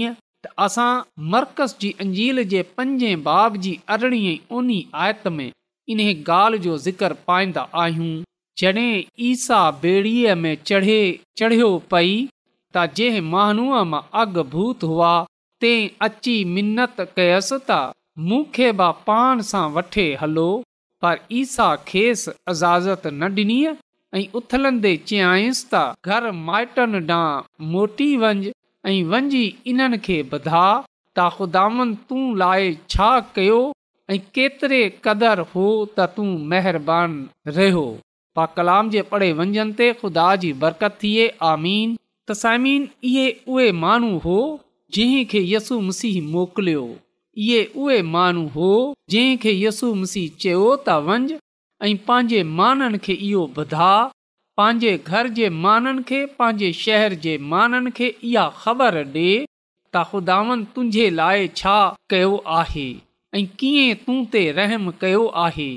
त 0.47 0.51
असां 0.65 0.89
मर्कज़ 1.35 1.77
जी 1.83 1.93
अंजील 2.05 2.43
जे 2.53 2.61
पंजे 2.79 3.15
बाब 3.31 3.57
जी 3.65 3.73
अरिड़हीं 3.95 4.35
ओनी 4.57 4.79
आयत 5.07 5.27
में 5.37 5.45
इन 5.51 6.05
ॻाल्हि 6.11 6.61
जो 6.69 6.77
ज़िक्र 6.89 7.17
पाईंदा 7.31 7.67
आहियूं 7.85 8.13
जॾहिं 8.59 9.03
ईसा 9.31 9.61
ॿेड़ीअ 9.85 10.35
में 10.45 10.53
चढ़े 10.71 10.99
चढ़ियो 11.41 11.71
पई 11.95 12.15
त 12.75 12.89
जंहिं 12.99 13.25
मानूअ 13.35 13.85
मां 13.93 14.03
अॻु 14.23 14.47
भूत 14.55 14.83
हुआ 14.93 15.13
ते 15.63 15.73
अची 16.05 16.35
मिनत 16.53 16.95
कयसि 17.17 17.57
त 17.69 17.75
मूंखे 18.29 18.65
बि 18.79 18.87
पाण 19.09 19.43
सां 19.49 19.61
वठे 19.75 20.03
हलो 20.21 20.47
पर 21.03 21.21
ईसा 21.41 21.67
खेसि 21.91 22.31
इज़ाज़त 22.53 23.05
न 23.07 23.29
ॾिनी 23.37 23.57
ऐं 24.15 24.23
उथलंदे 24.39 24.91
चयईसि 25.11 25.67
त 25.73 25.83
घर 26.11 26.27
माइटनि 26.49 27.01
ॾांहुं 27.19 27.69
मोटी 27.75 28.09
वंझ 28.23 28.43
ऐं 28.91 28.97
वञी 29.13 29.43
इन्हनि 29.73 29.99
खे 30.07 30.17
ॿधा 30.37 30.65
त 31.17 31.27
ख़ुदान 31.37 31.93
तूं 32.11 32.25
लाइ 32.43 32.75
छा 32.95 33.09
कयो 33.39 33.61
ऐं 34.13 34.19
केतिरे 34.39 34.81
क़दुरु 35.07 35.47
हो 35.55 35.65
त 35.75 36.09
तूं 36.17 36.27
महिरबानी 36.55 37.53
रहियो 37.59 37.85
पा 38.37 38.49
कलाम 38.57 38.91
जे 38.97 39.05
पढ़े 39.15 39.31
ते 39.81 39.89
ख़ुदा 40.03 40.27
जी 40.43 40.51
बरकत 40.65 40.99
थिए 41.07 41.31
आमीन 41.53 41.97
तसामीन 42.31 42.89
इहे 43.11 43.25
उहे 43.55 43.71
माण्हू 43.85 44.13
हो 44.27 44.37
जंहिं 44.95 45.23
खे 45.31 45.39
यसु 45.53 45.75
मसीह 45.89 46.15
मोकिलियो 46.33 46.81
इहे 47.43 47.61
उहे 47.83 48.01
माण्हू 48.15 48.43
हो 48.55 48.71
जंहिं 49.13 49.37
खे 49.45 49.51
यसु 49.59 49.87
मसीह 50.01 50.27
चयो 50.41 50.65
त 50.87 50.97
वञि 51.07 51.37
ऐं 51.87 51.95
पंहिंजे 52.09 52.41
माननि 52.59 52.97
खे 53.05 53.13
इहो 53.29 53.45
पंहिंजे 54.59 54.91
घर 55.13 55.27
जे 55.37 55.47
माननि 55.63 56.03
खे 56.11 56.19
पंहिंजे 56.41 56.69
शहर 56.81 57.15
जे 57.23 57.33
माननि 57.53 57.91
खे 57.99 58.07
इहा 58.31 58.43
ख़बर 58.65 58.99
ॾिए 59.03 59.31
त 59.47 60.03
ख़ुदानि 60.11 60.67
तुंहिंजे 60.75 61.09
लाइ 61.21 61.47
छा 61.61 61.77
कयो 62.15 62.29
आहे 62.59 62.85
ऐं 63.37 63.43
कीअं 63.63 63.97
तूं 64.05 64.19
ते 64.35 64.45
रहम 64.59 64.87
कयो 65.05 65.25
आहे 65.45 65.69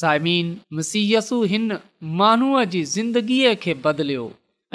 साइमीन 0.00 0.56
मसीहयसु 0.78 1.42
हिन 1.54 1.78
माण्हूअ 2.22 2.64
जी 2.76 2.82
ज़िंदगीअ 2.96 3.54
खे 3.66 3.74
बदिलियो 3.88 4.26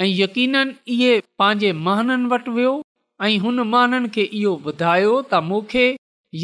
ऐं 0.04 0.10
यकीननि 0.22 0.78
इहे 0.96 1.12
पंहिंजे 1.44 1.72
माननि 1.90 2.34
वटि 2.36 2.56
वियो 2.60 2.74
ऐं 3.24 3.38
हुन 3.42 3.60
माण्हुनि 3.72 4.08
खे 4.14 4.22
इहो 4.38 4.52
ॿुधायो 4.68 5.10
त 5.32 5.38
मूंखे 5.48 5.82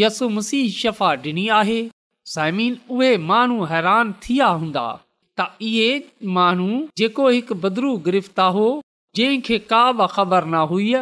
यसु 0.01 0.29
मसीह 0.35 0.67
शफ़ा 0.81 1.07
ॾिनी 1.25 1.47
आहे 1.61 1.79
साइमीन 2.35 2.75
उहे 2.97 3.11
माण्हू 3.31 3.65
हैरान 3.71 4.13
थी 4.27 4.35
विया 4.35 4.47
हूंदा 4.61 4.85
त 5.41 5.47
इहे 5.69 5.89
माण्हू 6.37 6.69
जेको 7.03 7.27
हिकु 7.37 7.55
बदिरू 7.65 7.91
गिरफ़्ता 8.07 8.45
हो 8.59 8.67
जंहिंखे 9.21 9.59
का 9.73 9.81
बि 10.01 10.07
ख़बर 10.15 10.45
न 10.53 10.61
हुई 10.75 10.93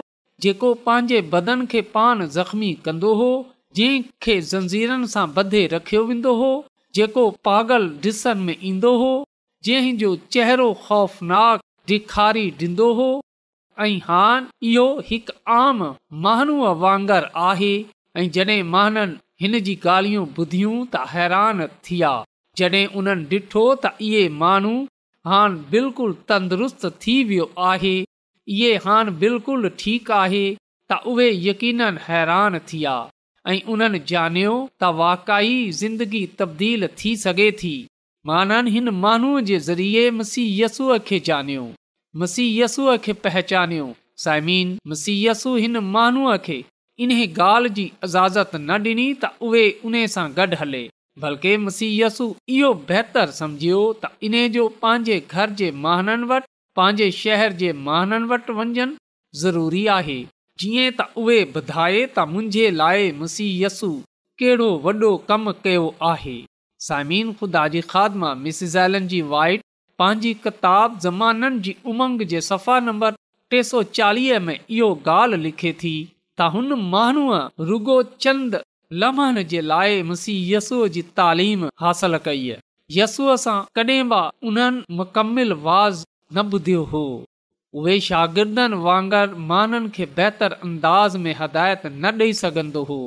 जेको 0.47 0.73
पंहिंजे 0.87 1.21
बदन 1.37 1.67
खे 1.75 1.83
पान 1.99 2.25
ज़ख़्मी 2.39 2.73
कंदो 2.89 3.13
हो 3.21 3.29
जंहिं 3.77 4.41
ज़ंजीरनि 4.53 5.13
सां 5.17 5.27
ॿधे 5.45 5.65
रखियो 5.77 6.05
वेंदो 6.13 6.35
हो 6.45 6.51
जेको 7.01 7.27
पागल 7.51 7.89
डिसनि 8.09 8.45
में 8.49 8.57
ईंदो 8.73 8.95
हो 9.05 9.13
जंहिंजो 9.69 10.15
चेहरो 10.37 10.73
ख़ौफ़नाक 10.89 11.61
ॾेखारी 11.97 12.49
ॾींदो 12.67 12.91
हो 13.01 13.13
ऐं 13.85 13.99
हा 14.05 14.23
इहो 14.71 14.85
हिकु 15.07 15.33
आम 15.61 15.81
माण्हूअ 16.27 16.69
वांगर 16.83 17.25
आहे 17.49 17.75
ऐं 18.21 18.27
जॾहिं 18.37 18.63
माननि 18.75 19.17
हिन 19.41 19.53
जी 19.67 19.75
ॻाल्हियूं 19.85 20.25
ॿुधियूं 20.41 20.77
त 20.95 21.03
हैरान 21.15 21.59
थी 21.85 21.99
जॾहिं 22.59 22.87
उन्हनि 23.01 23.27
ॾिठो 23.37 23.65
त 23.85 23.93
इहे 24.07 24.23
माण्हू 24.45 24.75
हान 25.31 25.59
बिल्कुलु 25.75 26.15
तंदुरुस्त 26.31 26.85
थी 27.03 27.17
वियो 27.33 27.51
आहे 27.71 27.95
इहे 28.55 28.73
हान 28.87 29.11
बिल्कुलु 29.25 29.69
ठीकु 29.83 30.13
आहे 30.23 30.45
त 30.91 30.99
उहे 31.13 31.29
यकीन 31.49 31.81
हैरान 32.09 32.59
थी 32.73 32.85
ऐं 33.55 33.61
उन्हनि 33.75 34.01
ॼाणियो 34.15 34.55
त 34.83 34.93
वाकई 35.03 35.57
ज़िंदगी 35.83 36.25
तब्दील 36.41 36.87
थी 37.03 37.11
सघे 37.27 37.51
थी 37.63 37.75
माननि 38.33 38.71
हिन 38.79 38.89
माण्हूअ 39.07 39.41
जे 39.53 39.59
ज़रिए 39.71 40.11
मसीहयसुअ 40.23 40.97
खे 41.11 41.19
ॼनियो 41.41 41.67
मसीयसूअ 42.21 42.93
खे 43.05 43.13
पहचानियो 43.25 43.87
साइमीन 44.25 44.69
मसियसु 44.91 45.51
हिन 45.63 45.77
माण्हूअ 45.95 46.37
खे 46.45 46.55
इन 47.07 47.11
ॻाल्हि 47.25 47.73
जी 47.79 47.85
इजाज़त 48.07 48.55
न 48.55 48.71
ॾिनी 48.85 49.05
त 49.25 49.31
उहे 49.49 49.65
उन 49.89 49.99
सां 50.13 50.25
गॾु 50.39 50.59
हले 50.61 50.81
बल्कि 51.25 51.53
मुसीयसु 51.65 52.29
इहो 52.55 52.71
बहितरु 52.93 53.35
सम्झियो 53.41 53.81
त 54.05 54.11
इन 54.29 54.37
जो 54.57 54.65
पंहिंजे 54.85 55.19
घर 55.43 55.53
जे 55.61 55.71
महाननि 55.83 56.31
वटि 56.33 56.51
पंहिंजे 56.81 57.11
शहर 57.19 57.59
जे 57.61 57.73
महाननि 57.91 58.31
वटि 58.33 58.89
ज़रूरी 59.43 59.85
आहे 59.99 60.19
जीअं 60.65 60.89
त 61.03 61.09
उहे 61.25 61.39
ॿुधाए 61.59 62.01
त 62.17 62.27
मुंहिंजे 62.33 62.67
लाइ 62.81 63.13
मुसीयसु 63.23 63.93
कहिड़ो 64.45 64.73
वॾो 64.89 65.13
कमु 65.33 65.57
कयो 65.69 65.87
आहे 66.15 66.39
साइमिन 66.89 67.37
ख़ुदा 67.43 67.67
जी 67.77 67.85
ख़ादमा 67.95 68.35
मिसिज़ैलन 68.49 69.15
जी 69.15 69.23
वाइट 69.37 69.66
पंहिंजी 69.99 70.33
किताब 70.45 70.99
ज़माननि 71.01 71.59
जी 71.67 71.75
उमंग 71.91 72.23
जे 72.33 72.41
सफ़ा 72.47 72.79
नंबर 72.89 73.15
टे 73.51 73.63
सौ 73.69 73.83
चालीह 73.99 74.39
में 74.49 74.57
इहो 74.59 74.89
ॻाल्हि 75.09 75.39
लिखे 75.45 75.73
थी 75.83 75.93
त 76.41 76.49
हुन 76.57 76.73
माण्हूअ 76.95 77.39
रुगो 77.69 77.97
चंद 78.25 78.59
लम्हण 79.03 79.43
जे 79.53 79.61
लाइ 79.71 80.03
मुसी 80.09 80.35
यसूअ 80.53 80.89
जी 80.97 81.03
तालीम 81.21 81.65
हासिल 81.85 82.19
कई 82.27 82.45
यसूअ 82.97 83.37
सां 83.45 83.57
कड॒हिं 83.79 84.05
उन्हनि 84.51 84.97
मुकमिल 84.99 85.53
वाज़ 85.69 86.05
न 86.39 86.47
ॿुधियो 86.59 86.83
हो 86.93 87.05
उहे 87.81 87.97
शागिर्दनि 88.09 88.81
वांगुरु 88.89 89.39
माननि 89.53 89.89
खे 89.97 90.07
बहितर 90.19 90.59
अंदाज़ 90.69 91.17
में 91.25 91.35
हिदायत 91.41 91.87
न 91.93 92.15
ॾेई 92.27 92.33
सघन्दो 92.43 92.85
हो 92.93 93.01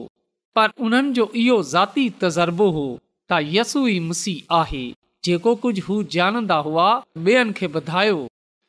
पर 0.58 0.72
उन्हनि 0.90 1.14
जो 1.22 1.32
इहो 1.46 1.62
ज़ाती 1.74 2.10
तज़ुर्बो 2.24 2.70
हो 2.80 2.88
त 3.30 3.46
यस्सू 3.58 3.88
ई 3.90 4.00
मिसी 4.10 4.36
आहे 4.62 4.84
जेको 5.26 5.54
कुझु 5.64 5.82
हू 5.86 5.96
जानंदा 6.16 6.58
हुआ 6.68 6.86
ॿियनि 7.24 7.54
खे 7.60 7.68
ॿुधायो 7.80 8.20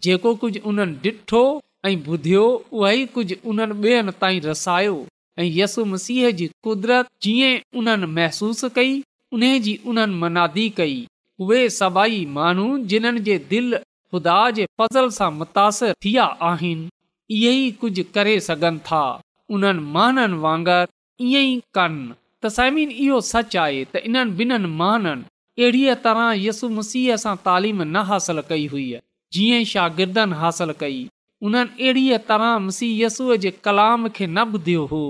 जेको 0.07 0.35
कुझु 0.45 0.61
उन्हनि 0.71 0.95
ॾिठो 1.11 1.43
ऐं 1.89 1.95
ॿुधियो 2.15 2.45
उहाई 2.79 3.05
कुझु 3.17 3.37
उन्हनि 3.51 3.75
ॿियनि 3.89 4.13
ताईं 4.21 4.41
रसायो 4.49 4.97
ऐं 5.41 5.85
मसीह 5.93 6.31
जी 6.39 6.49
कुदरत 6.67 7.09
जीअं 7.23 7.53
उन्हनि 7.79 8.07
महसूस 8.19 8.65
कई 8.79 8.91
उन 9.35 9.45
जी 9.67 9.79
उन्हनि 9.91 10.15
मनादी 10.25 10.67
कई 10.81 10.99
उहे 11.45 11.61
सभई 11.81 12.25
माण्हू 12.39 12.67
जिन्हनि 12.93 13.21
जे 13.29 13.37
दिलि 13.51 13.77
ख़ुदा 14.13 14.39
जे 14.59 14.65
फज़ल 14.81 15.09
सां 15.19 15.31
मुतासिरु 15.41 15.95
थिया 16.05 16.25
आहिनि 16.51 16.89
इहे 17.37 17.53
ई 17.59 17.71
कुझ 17.81 17.95
करे 18.17 18.39
सघनि 18.51 18.81
था 18.91 19.03
उन्हनि 19.57 19.87
माननि 19.97 20.39
वांगुरु 20.47 20.93
ईअं 21.31 21.47
ई 21.53 21.57
कनि 21.77 22.05
त 22.43 22.45
इहो 23.07 23.21
सच 23.35 23.53
आहे 23.67 23.85
त 23.95 24.03
इन्हनि 24.11 24.73
माननि 24.83 25.30
अहिड़ीअ 25.59 25.95
तरह 26.03 26.27
यसु 26.47 26.69
मसीह 26.79 27.15
सां 27.23 27.35
तालीम 27.45 27.83
न 27.83 28.03
हासिल 28.11 28.41
कई 28.51 28.67
हुई 28.75 28.85
जीअं 29.37 29.65
शागिर्दन 29.73 30.33
हासिल 30.43 30.73
कई 30.83 31.01
उन्हनि 31.49 31.83
अहिड़ीअ 31.87 32.19
तरह 32.29 32.59
मसीह 32.67 32.91
यसुअ 33.05 33.37
जे 33.45 33.51
कलाम 33.67 34.09
खे 34.19 34.27
न 34.27 34.45
ॿुधियो 34.59 34.85
हो 34.93 35.03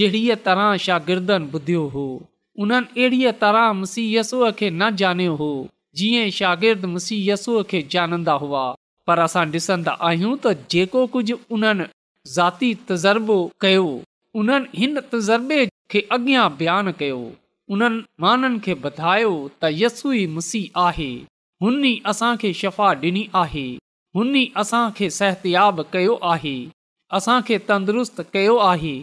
जहिड़ीअ 0.00 0.36
तरह 0.48 0.76
शागिर्दन 0.86 1.48
ॿुधियो 1.58 1.86
हो 1.94 2.04
उन्हनि 2.64 3.00
अहिड़ीअ 3.02 3.32
तरह 3.44 3.72
मसीह 3.80 4.10
यसूअ 4.18 4.50
खे 4.60 4.70
न 4.70 4.90
ॼाणियो 5.06 5.34
हो 5.40 5.50
जीअं 6.02 6.28
शागिर्दु 6.40 6.88
मसीह 6.94 7.32
यसूअ 7.32 7.62
खे 7.70 7.82
ॼाणंदा 7.96 8.32
हुआ 8.44 8.64
पर 9.10 9.18
असां 9.26 9.46
ॾिसंदा 9.56 9.92
आहियूं 10.10 10.36
त 10.46 10.54
जेको 10.76 11.06
कुझु 11.16 11.36
उन्हनि 11.58 11.88
ज़ाती 12.36 12.74
तज़ुर्बो 12.90 13.38
कयो 13.66 13.88
उन्हनि 14.42 14.80
हिन 14.82 15.00
तज़ुर्बे 15.14 15.60
खे 15.90 16.08
अॻियां 16.18 16.46
बयानु 16.62 16.92
कयो 17.02 17.20
उन्हनि 17.72 18.02
माननि 18.24 18.58
खे 18.66 18.74
ॿधायो 18.88 19.30
त 19.62 19.68
यस्सूई 19.80 20.24
मुसीह 20.34 20.78
आहे 20.86 21.08
हुन 21.62 21.84
असांखे 22.12 22.52
शफ़ा 22.60 22.88
ॾिनी 23.02 23.24
आहे 23.42 23.66
हुन 24.16 24.30
असांखे 24.62 25.08
सिहतयाबु 25.18 25.82
कयो 25.92 26.14
आहे 26.32 26.56
असांखे 27.16 27.58
तंदुरुस्त 27.68 28.20
कयो 28.34 28.56
आहे 28.72 28.96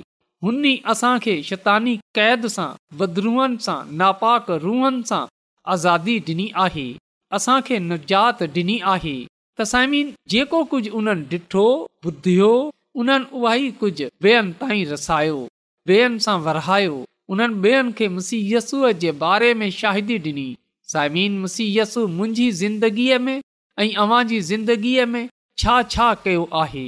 हुन 0.45 0.63
असांखे 0.91 1.36
शैतानी 1.49 1.95
क़ैद 2.15 2.45
सां 2.56 2.67
बदरूहनि 2.99 3.58
सां 3.67 3.80
नापाक 4.01 4.45
रूहनि 4.65 5.04
सां 5.12 5.23
आज़ादी 5.73 6.15
ॾिनी 6.28 6.47
आहे 6.65 6.88
असांखे 7.38 7.78
निजात 7.89 8.43
ॾिनी 8.56 8.78
आहे 8.93 9.15
तसाइमीन 9.60 10.06
जेको 10.34 10.63
कुझ 10.71 10.84
उन्हनि 10.99 11.25
ॾिठो 11.36 11.67
ॿुधियो 12.06 12.54
उन्हनि 13.01 13.28
उहा 13.38 13.54
ई 13.65 13.69
कुझु 13.82 14.06
ॿेअनि 14.28 14.51
ताईं 14.62 14.86
रसायो 14.95 15.39
ॿेअनि 15.91 16.19
सां 16.25 16.38
वरायो 16.47 16.97
उन्हनि 17.33 17.53
ॿियनि 17.69 17.91
खे 17.99 18.07
मुसी 18.15 18.38
यस्सूअ 18.53 18.91
जे 19.03 19.11
बारे 19.23 19.53
में 19.59 19.69
शाहिदी 19.79 20.17
ॾिनी 20.25 20.41
सायमीन 20.93 21.38
मुसी 21.45 21.65
यसु 21.77 22.05
मुंहिंजी 22.17 22.49
ज़िंदगीअ 22.61 23.17
में 23.27 23.38
ऐं 23.83 23.93
अव्हां 24.03 24.19
जी 24.31 24.39
ज़िंदगीअ 24.49 25.05
में 25.13 25.23
छा 25.63 25.81
छा 25.93 26.13
कयो 26.25 26.43
आहे 26.61 26.83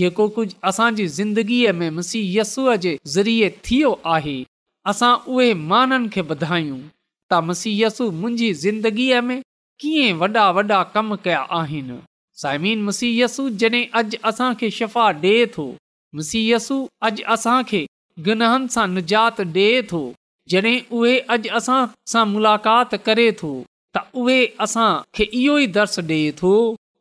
जेको 0.00 0.28
कुझु 0.38 0.56
असांजी 0.70 1.06
ज़िंदगीअ 1.18 1.72
में 1.80 1.88
मुसी 2.00 2.20
यस्सूअ 2.36 2.74
जे 2.84 2.96
ज़रिए 3.14 3.48
थियो 3.70 3.92
आहे 4.16 4.34
असां 4.92 5.12
उहे 5.36 5.52
माननि 5.70 6.08
खे 6.16 6.22
ॿुधायूं 6.34 6.78
त 7.32 7.40
मसी 7.48 7.72
यसु 7.82 8.10
मुंहिंजी 8.20 8.52
ज़िंदगीअ 8.64 9.20
में 9.30 9.40
कीअं 9.84 10.18
वॾा 10.20 10.50
वॾा 10.60 10.82
कम 10.94 11.14
कया 11.24 11.40
आहिनि 11.62 11.98
साइमीन 12.42 12.82
मुसीयसु 12.90 13.48
जॾहिं 13.62 13.84
अॼु 14.02 14.18
असांखे 14.30 14.70
शफ़ा 14.80 15.06
ॾे 15.24 15.34
थो 15.56 15.66
मिसी 16.16 16.40
यसु 16.50 16.76
अॼु 17.08 17.24
असांखे 17.34 17.84
गनहनि 18.26 18.68
सां 18.74 18.84
निजात 18.96 19.36
ॾिए 19.42 19.82
थो 19.90 19.98
जॾहिं 20.52 20.76
उहे 21.00 21.12
अॼु 21.34 21.50
असां 21.58 21.76
सां 22.12 22.22
मुलाक़ात 22.34 22.94
करे 23.08 23.26
थो 23.40 23.50
त 23.96 24.22
उहे 24.22 24.38
असांखे 24.66 25.24
इहो 25.40 25.58
ई 25.60 25.66
दर्स 25.78 25.94
ॾिए 26.08 26.32
थो 26.42 26.50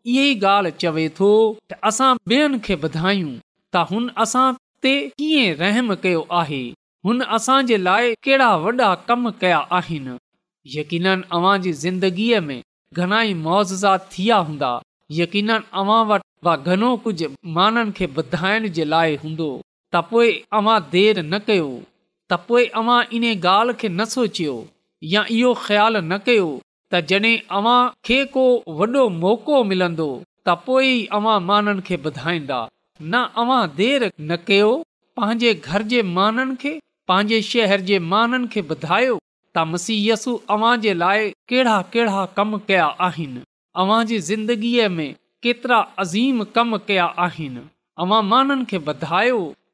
इहो 0.09 0.23
ई 0.23 0.39
ॻाल्हि 0.49 0.71
चवे 0.83 1.05
थो 1.21 1.29
त 1.71 1.79
असां 1.91 2.11
ॿियनि 2.33 2.59
खे 2.67 2.75
ॿुधायूं 2.89 3.31
त 3.37 3.85
हुन 3.93 4.09
असां 4.25 4.45
ते 4.85 4.93
कीअं 5.21 5.57
रहम 5.63 5.93
कयो 6.05 6.21
आहे 6.41 6.61
हुन 7.07 7.21
असांजे 7.39 7.77
लाइ 7.87 8.13
कहिड़ा 8.27 8.49
वॾा 8.65 8.89
कम 9.09 9.29
कया 9.41 9.59
आहिनि 9.79 10.15
यकीन 10.77 11.07
अव्हां 11.17 11.55
जी 11.65 11.71
ज़िंदगीअ 11.85 12.41
में 12.49 12.57
घणाई 13.01 13.33
मुअज़ात 13.45 14.07
थिया 14.15 14.37
हूंदा 14.51 14.71
यकीन 15.21 15.49
अव्हां 15.59 16.01
वटि 16.13 16.55
घणो 16.71 16.91
कुझु 17.07 17.33
माननि 17.59 17.91
खे 18.01 18.05
ॿुधाइण 18.19 18.67
जे 18.79 18.85
लाइ 18.95 19.15
हूंदो 19.25 19.49
त 19.93 19.99
पोइ 20.09 20.27
अवां 20.57 20.73
देरि 20.93 21.21
न 21.21 21.37
कयो 21.45 21.69
त 22.31 22.37
पोइ 22.49 22.65
इन 23.17 23.23
ॻाल्हि 23.29 23.73
खे 23.83 23.89
न 23.89 24.05
सोचियो 24.11 24.51
या 25.13 25.23
इहो 25.35 25.53
ख़्यालु 25.61 26.01
न 26.03 26.17
कयो 26.27 26.49
त 26.91 26.99
जॾहिं 27.11 27.77
खे 28.09 28.19
को 28.35 28.43
वॾो 28.81 29.03
मौको 29.23 29.63
मिलंदो 29.71 30.07
त 30.47 30.55
पोइ 30.67 30.89
अवां 31.19 31.37
माननि 31.47 31.81
खे 31.89 31.97
ॿुधाईंदा 32.11 32.59
न 32.67 33.23
अव्हां 33.43 33.61
देरि 33.81 34.09
न 34.21 34.37
कयो 34.51 34.69
पंहिंजे 35.19 35.53
घर 35.53 35.89
जे 35.93 36.01
माननि 36.19 36.55
खे 36.65 36.73
पंहिंजे 37.13 37.41
शहर 37.51 37.87
जे 37.91 37.97
माननि 38.13 38.47
खे 38.55 38.61
ॿुधायो 38.69 39.17
त 39.55 39.65
मसीयसु 39.73 40.37
अव्हां 40.57 40.75
जे 40.85 40.93
लाइ 41.03 41.29
कहिड़ा 41.51 41.77
कहिड़ा 41.95 42.25
कम 42.41 42.57
कया 42.69 42.85
आहिनि 43.09 43.41
तव्हांजी 43.79 44.17
ज़िंदगीअ 44.29 44.87
में 44.99 45.09
केतिरा 45.45 45.77
अज़ीम 46.03 46.43
कम 46.59 46.77
कया 46.91 47.05
आहिनि 47.27 47.61
अवां 48.05 48.19
माननि 48.31 48.65
खे 48.73 48.79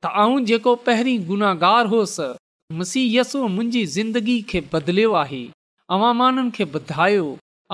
त 0.05 0.09
आउं 0.21 0.43
जेको 0.47 0.71
पहिरीं 0.87 1.19
गुनाहगार 1.27 1.87
होसि 1.91 2.25
मुसीहय 2.79 3.15
यसु 3.19 3.39
मुंहिंजी 3.53 3.81
ज़िंदगी 3.91 4.35
खे 4.49 4.59
बदिलियो 4.73 5.13
आहे 5.19 5.39
अवमाननि 5.95 6.51
खे 6.57 6.65
ॿुधायो 6.79 7.23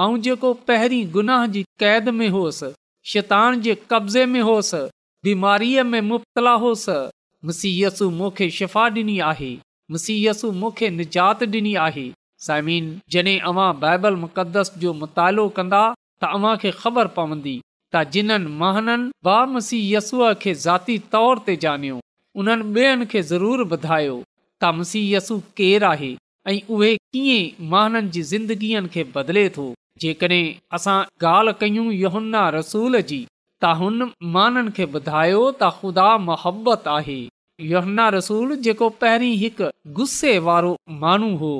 ऐं 0.04 0.20
जेको 0.28 0.52
पहिरीं 0.70 1.00
गुनाह 1.16 1.46
जी 1.56 1.64
क़ैद 1.84 2.08
में 2.20 2.28
होसि 2.36 2.70
शैतान 3.14 3.60
जे 3.66 3.74
कब्ज़े 3.94 4.26
में 4.36 4.40
होसि 4.50 4.80
बीमारीअ 5.28 5.84
में 5.90 6.00
मुबतला 6.12 6.54
होसि 6.64 6.96
मुसीयसु 7.50 8.10
मूंखे 8.22 8.50
शिफ़ा 8.60 8.86
ॾिनी 8.98 9.18
आहे 9.32 9.50
मुसीयसु 9.96 10.52
मूंखे 10.62 10.90
निजात 11.02 11.44
ॾिनी 11.50 11.74
आहे 11.88 12.06
साइमिन 12.48 12.88
जॾहिं 13.16 13.40
अवां 13.52 13.70
बाइबल 13.84 14.16
मुक़दस 14.24 14.72
जो 14.86 14.94
मुतालो 15.04 15.46
कंदा 15.60 15.82
त 15.96 16.32
अव्हांखे 16.40 16.72
ख़बर 16.86 17.12
पवंदी 17.20 17.58
त 17.96 18.06
जिन्हनि 18.18 18.56
महननि 18.64 19.12
बा 19.30 19.36
मुसीयसूअ 19.58 20.32
खे 20.46 20.56
ज़ाती 20.66 20.98
तौर 21.18 21.44
ते 21.50 21.58
ॼाणियो 21.68 22.00
उन्हनि 22.40 22.64
ॿियनि 22.80 23.06
खे 23.12 23.22
ज़रूरु 23.32 23.64
ॿुधायो 23.76 24.12
त 24.62 24.72
मुसीयसु 24.78 25.36
केरु 25.60 25.88
आहे 25.88 26.10
ऐं 26.52 26.60
उहे 26.76 26.90
कीअं 27.16 27.66
माननि 27.74 28.10
जी 28.18 28.22
ज़िंदगीअ 28.34 28.82
खे 28.94 29.04
बदिले 29.16 29.44
थो 29.58 29.66
जेकॾहिं 30.02 30.44
असां 30.78 30.96
ॻाल्हि 31.28 31.54
कयूं 31.64 31.86
योहन्ना 32.04 32.44
रसूल 32.58 33.02
जी 33.10 33.18
त 33.64 33.74
हुन 33.82 34.08
माननि 34.38 34.72
खे 34.78 34.86
ॿुधायो 35.00 35.42
त 35.52 35.72
ख़ुदा 35.80 36.08
मोहबत 36.30 36.88
आहे 36.98 37.18
योहन्ना 37.74 38.08
रसूल 38.18 38.56
जेको 38.70 38.90
पहिरीं 39.04 39.34
हिकु 39.44 39.70
गुस्से 40.00 40.38
वारो 40.48 40.72
माण्हू 41.06 41.32
हो 41.44 41.54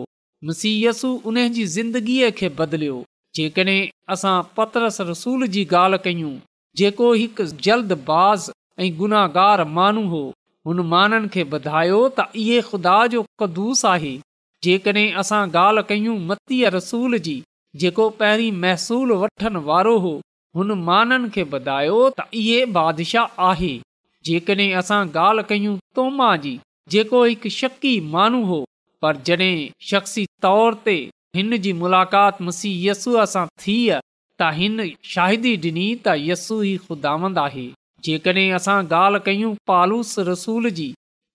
मुसीयसु 0.52 1.10
उन 1.32 1.38
जी 1.58 1.66
ज़िंदगीअ 1.78 2.32
खे 2.40 2.50
बदिलियो 2.62 2.98
जेकॾहिं 3.42 3.80
असां 4.16 4.36
पतरस 4.60 4.98
रसूल 5.12 5.48
जी 5.58 5.66
ॻाल्हि 5.82 6.04
कयूं 6.08 6.34
जेको 6.84 7.12
हिकु 7.24 7.46
जल्दबाज़ 7.70 8.52
ऐं 8.84 8.96
गुनाहगार 9.04 9.64
माण्हू 9.80 10.04
हो 10.16 10.22
हुन 10.68 10.80
माननि 10.94 11.28
खे 11.34 11.44
ॿुधायो 11.58 12.00
त 12.18 12.24
इहे 12.42 12.58
ख़ुदा 12.72 12.96
जो 13.14 13.22
कदुूस 13.42 13.80
आहे 13.92 14.10
जेकॾहिं 14.66 15.06
असां 15.22 15.40
ॻाल्हि 15.60 15.84
कयूं 15.92 16.18
मतीअ 16.32 16.70
रसूल 16.76 17.18
जी 17.28 17.34
जेको 17.84 18.06
पहिरीं 18.20 18.52
महसूल 18.66 19.14
वठण 19.22 19.58
वारो 19.70 19.96
हो 20.04 20.12
हुन 20.60 20.76
माननि 20.90 21.32
खे 21.38 21.46
ॿुधायो 21.56 22.02
त 22.20 22.28
इहे 22.42 22.60
बादिशाह 22.78 23.42
आहे 23.48 23.72
जेकॾहिं 24.30 24.70
असां 24.84 25.02
ॻाल्हि 25.24 25.48
कयूं 25.54 25.76
तोमा 26.00 26.30
जी 26.46 26.54
जेको 26.98 27.24
हिकु 27.32 27.54
शकी 27.58 27.96
मानू 28.18 28.44
हो 28.54 28.62
पर 29.06 29.20
जॾहिं 29.28 29.52
शख़्सी 29.94 30.26
तौर 30.48 30.80
ते 30.88 30.98
हिन 31.40 31.58
जी 31.66 31.72
मुलाक़ात 31.82 32.42
मसीह 32.48 33.04
सां 33.04 33.48
थी 33.68 33.80
त 34.00 34.56
हिन 34.64 34.80
शाहिदीदी 35.16 35.74
ॾिनी 35.78 35.86
त 35.86 36.18
यस्सू 36.30 36.64
ई 36.74 37.70
जेकॾहिं 38.06 38.52
असां 38.58 38.78
ॻाल्हि 38.92 39.20
कयूं 39.26 39.54
पालूस 39.70 40.14
रसूल 40.32 40.70
जी 40.78 40.90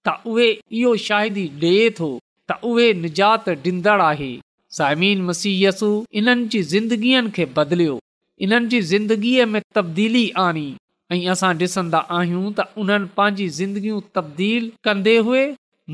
त 0.08 0.14
उहे 0.32 0.46
इहो 0.78 0.94
शायदि 1.08 1.44
ॾे 1.62 1.74
थो 1.98 2.08
त 2.50 2.58
उहे 2.70 2.86
निजात 3.04 3.48
ॾींदड़ 3.66 4.00
आहे 4.08 4.30
साइमीन 4.78 5.20
मसीयसु 5.28 5.90
इन्हनि 6.20 6.48
जी 6.54 6.62
ज़िंदगीअ 6.72 7.22
खे 7.36 7.44
बदिलियो 7.58 7.98
इन्हनि 8.46 8.68
जी 8.74 8.80
ज़िंदगीअ 8.92 9.46
में 9.52 9.60
तब्दीली 9.78 10.24
आणी 10.44 10.66
ऐं 11.14 11.20
असां 11.36 11.52
ॾिसंदा 11.62 12.00
आहियूं 12.18 12.44
त 12.60 12.66
उन्हनि 12.84 13.10
पंहिंजी 13.18 13.48
ज़िंदगियूं 13.62 14.00
तब्दील 14.20 14.70
कंदे 14.88 15.16
हुए 15.28 15.44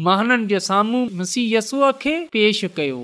माननि 0.08 0.46
जे 0.54 0.61
साम्हूं 0.68 1.04
मसीयसूअ 1.22 1.90
खे 2.04 2.14
पेश 2.37 2.64
कयो 2.76 3.00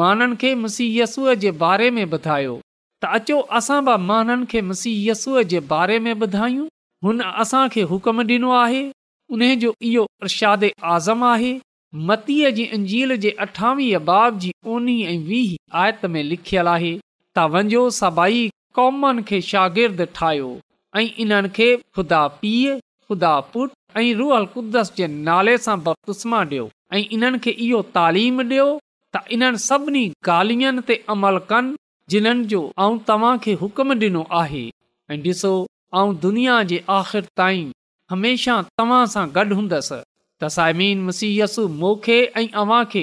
माननि 0.00 0.36
खे 0.42 0.54
मसीयसूअ 0.64 1.34
जे 1.44 1.50
बारे 1.64 1.90
में 1.98 2.04
ॿुधायो 2.08 2.56
त 3.04 3.12
अचो 3.20 3.38
असां 3.60 3.80
बि 3.90 3.98
माननि 4.10 4.50
खे 4.52 4.60
मसीयसूअ 4.72 5.44
जे 5.54 5.60
बारे 5.72 5.98
में 6.06 6.12
ॿुधायूं 6.24 6.66
हुन 7.04 7.20
असां 7.22 7.66
हुकम 7.88 8.20
ॾिनो 8.28 8.50
आहे 8.58 8.82
उन 9.36 9.42
जो 9.62 9.72
इहो 9.88 10.04
प्रशाद 10.20 10.64
आज़म 10.94 11.22
आहे 11.24 11.52
मतीअ 12.08 12.50
जी 12.56 12.64
अंजील 12.76 13.16
बाबत 14.08 16.04
में 16.14 16.22
लिखियलु 16.30 16.68
आहे 16.70 16.96
त 17.36 17.44
वञो 17.54 17.82
सभई 18.00 18.48
कौमनि 18.78 19.22
खे 19.28 19.40
शागिर्दु 19.50 20.04
ठाहियो 20.16 20.50
ऐं 21.00 21.06
इन्हनि 21.24 21.48
खे 21.58 21.68
खुदा 21.98 22.26
पीउ 22.42 22.76
खुदा 23.08 23.32
पुट 23.54 23.70
ऐं 24.02 24.44
कुदस 24.56 24.92
जे 24.98 25.06
नाले 25.30 25.56
सां 25.66 25.76
बपतुस्मा 25.88 26.42
ॾियो 26.50 26.68
ऐं 26.96 27.04
इन्हनि 27.16 27.38
खे 27.46 27.50
इहो 27.68 27.80
तालीम 27.98 28.40
ॾियो 28.48 28.66
त 29.16 29.22
इन्हनि 29.36 29.62
सभिनी 29.68 30.04
ॻाल्हियुनि 30.38 30.86
ते 30.90 30.98
अमल 31.16 31.38
कनि 31.50 31.76
जिन्हनि 32.14 32.44
जो 32.54 32.62
ऐं 32.86 32.94
तव्हां 33.12 33.36
हुकम 33.64 33.98
ॾिनो 34.04 34.26
आहे 34.42 34.68
ऐं 35.10 35.24
ॾिसो 35.32 35.54
दुनिया 35.94 36.62
जे 36.70 36.82
आख़िर 36.90 37.26
ताईं 37.36 37.70
हमेशह 38.10 38.60
तव्हां 38.78 39.04
सां 39.12 39.24
गॾु 39.36 39.54
हूंदसि 39.58 39.96
त 40.42 40.48
साइमीन 40.56 41.00
मुसीयसु 41.04 41.66
मूंखे 41.80 42.18
ऐं 42.40 42.48
अव्हां 42.62 42.84
खे 42.94 43.02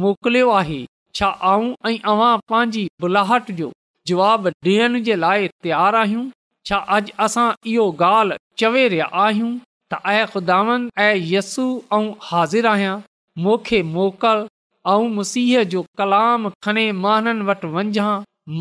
मोकिलियो 0.00 0.48
आहे 0.56 0.78
छा 1.18 1.26
आऊं 1.50 1.70
ऐं 1.90 1.98
अवां 2.12 2.32
पंहिंजी 2.52 2.82
बुलाहट 3.00 3.50
जो 3.60 3.70
जवाब 4.10 4.48
ॾियण 4.66 5.00
जे 5.08 5.14
लाइ 5.24 5.48
तयारु 5.66 5.98
आहियूं 6.00 6.24
छा 6.70 6.78
अॼु 6.96 7.14
असां 7.26 7.46
इहो 7.74 7.86
ॻाल्हि 8.02 8.38
चवे 8.62 8.86
रिया 8.94 9.06
आहियूं 9.26 9.52
त 9.92 10.00
ऐं 10.14 10.26
ख़ुदा 10.34 10.58
ऐं 11.06 11.14
ऐं 11.38 12.04
हाज़िर 12.30 12.66
आहियां 12.74 12.96
मूंखे 13.46 13.82
मोकल 13.94 14.46
ऐं 14.94 15.08
मसीह 15.20 15.62
जो 15.76 15.84
कलाम 16.02 16.50
खणे 16.64 16.90
मां 17.06 17.20
वटि 17.52 17.72
वञां 17.80 18.12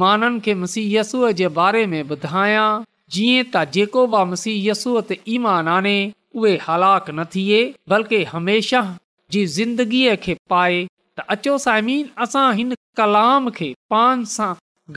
माननि 0.04 0.40
खे 0.48 0.54
मुसीयसुअ 0.66 1.32
जे 1.44 1.48
बारे 1.62 1.86
में 1.96 2.00
ॿुधायां 2.18 2.68
जीअं 3.16 3.42
त 3.54 3.64
जेको 3.76 4.04
बि 4.14 4.20
मुसीहय 4.32 4.68
यसूअ 4.70 5.02
ते 5.10 5.16
ईमान 5.36 5.68
आने 5.78 5.96
उहे 6.42 6.54
हलाक 6.68 7.10
न 7.18 7.24
थिए 7.34 7.60
बल्कि 7.94 8.20
हमेशह 8.34 8.88
जी 9.36 9.44
ज़िंदगीअ 9.58 10.16
खे 10.24 10.34
पाए 10.54 10.80
त 11.20 11.26
अचो 11.36 11.58
साइमीन 11.66 12.06
असां 12.26 12.46
हिन 12.60 12.74
कलाम 13.02 13.50
खे 13.58 13.68
पान 13.96 14.24
सां 14.34 14.50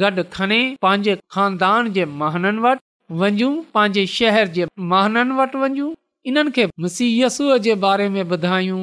गॾु 0.02 0.24
खणे 0.36 0.60
पंहिंजे 0.86 1.16
खानदान 1.36 1.92
जे 1.98 2.04
महाननि 2.24 2.64
वटि 2.66 2.84
वञू 3.22 3.50
पंहिंजे 3.76 4.06
शहर 4.16 4.52
जे 4.58 4.70
महाननि 4.94 5.36
वटि 5.42 5.62
वञू 5.64 5.90
इन्हनि 6.30 6.56
खे 6.58 6.66
मुसीयसूअ 6.86 7.60
जे 7.68 7.74
बारे 7.86 8.08
में 8.14 8.22
ॿुधायूं 8.28 8.80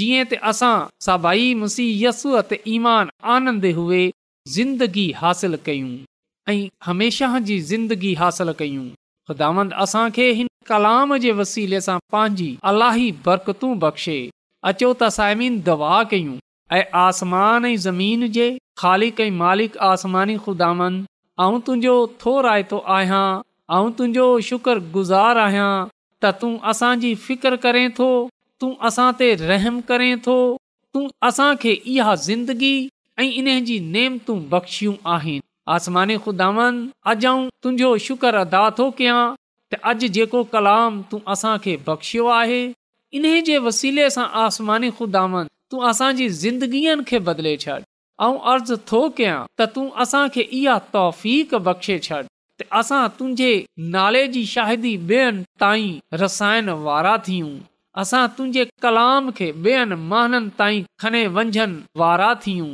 जीअं 0.00 0.26
त 0.30 0.40
असां 0.52 0.74
सभाई 1.08 1.50
मुसी 1.64 1.86
यसूअ 2.04 2.44
ते 2.52 2.62
ईमान 2.78 3.12
आनंद 3.36 3.68
हुए 3.80 4.02
ज़िंदगी 4.56 5.10
हासिल 5.24 5.56
कयूं 5.68 5.92
ऐं 6.48 6.68
हमेशह 6.86 7.32
जी 7.46 7.54
ज़िंदगी 7.68 8.12
हासिलु 8.18 8.52
कयूं 8.58 8.82
ख़ुदांद 9.28 9.72
असांखे 9.84 10.26
हिन 10.38 10.48
कलाम 10.68 11.16
जे 11.24 11.30
वसीले 11.38 11.80
सां 11.86 11.96
पंहिंजी 12.14 12.46
अलाही 12.70 13.06
बरकतूं 13.24 13.70
बख़्शे 13.84 14.14
अचो 14.70 14.90
त 15.00 15.08
साइमीन 15.16 15.56
दवा 15.70 15.96
कयूं 16.12 16.36
ऐं 16.78 16.82
आसमान 17.00 17.64
ऐं 17.70 17.76
ज़मीन 17.86 18.22
जे 18.36 18.46
ख़ालिक 18.82 19.20
ऐं 19.24 19.30
मालिक 19.40 19.76
आसमानी 19.88 20.36
ख़ुदांदुंहिंजो 20.44 21.96
थो 22.22 22.34
रायतो 22.48 22.78
आहियां 22.98 23.24
ऐं 23.78 23.90
तुंहिंजो 23.98 24.26
शुक्रगुज़ारु 24.50 25.40
आहियां 25.46 25.70
त 25.88 26.32
तूं 26.44 26.52
असांजी 26.74 27.12
फ़िकर 27.26 27.56
करें 27.66 27.84
थो 27.98 28.08
तूं 28.60 28.70
असां 28.90 29.08
ते 29.24 29.32
रहम 29.42 29.80
करें 29.90 30.10
थो 30.28 30.38
तूं 30.60 31.04
असांखे 31.32 31.74
इहा 31.96 32.14
ज़िंदगी 32.28 32.72
ऐं 33.26 33.30
इन 33.42 33.52
जी 33.72 33.80
नेमतूं 33.98 34.40
बख़्शियूं 34.56 34.96
आहिनि 35.16 35.44
आसमानी 35.74 36.16
ख़ुदावन 36.24 36.76
अॼु 37.10 37.12
ऐं 37.12 37.48
तुंहिंजो 37.62 37.88
शुक्र 38.06 38.34
अदा 38.46 38.62
थो 38.80 38.84
कयां 38.98 39.22
त 39.72 39.78
अॼु 39.92 40.08
जेको 40.16 40.40
कलाम 40.50 41.00
तूं 41.12 41.18
असांखे 41.34 41.72
बख़्शियो 41.88 42.26
आहे 42.34 42.58
इन्हे 43.20 43.40
जे 43.48 43.56
वसीले 43.66 44.04
सां 44.16 44.26
आसमानी 44.42 44.90
ख़ुदावन 44.98 45.48
तूं 45.74 45.80
असांजी 45.90 46.28
ज़िंदगीअ 46.42 46.94
खे 47.08 47.18
बदले 47.30 47.54
छॾ 47.64 47.78
ऐं 48.26 48.36
अर्ज़ु 48.52 48.76
थो 48.90 49.00
कयां 49.20 49.40
त 49.60 49.66
तूं 49.78 49.86
असांखे 50.04 50.42
इहा 50.60 50.76
तौफ़ 50.92 51.24
बख़्शे 51.70 51.96
छॾ 52.06 52.20
त 52.60 52.68
असां 52.82 53.00
तुंहिंजे 53.18 53.50
नाले 53.96 54.20
जी 54.36 54.42
शाहिदी 54.52 54.92
ॿियनि 55.08 55.42
ताईं 55.64 55.98
रसायण 56.22 56.68
वारा 56.84 57.16
थियूं 57.30 57.48
असां 58.04 58.20
तुंहिंजे 58.38 58.68
कलाम 58.86 59.30
खे 59.40 59.50
ॿियनि 59.66 59.98
महाननि 60.14 60.54
ताईं 60.62 60.86
खने 61.06 61.24
वंझनि 61.40 61.82
वारा 62.04 62.30
थियूं 62.46 62.70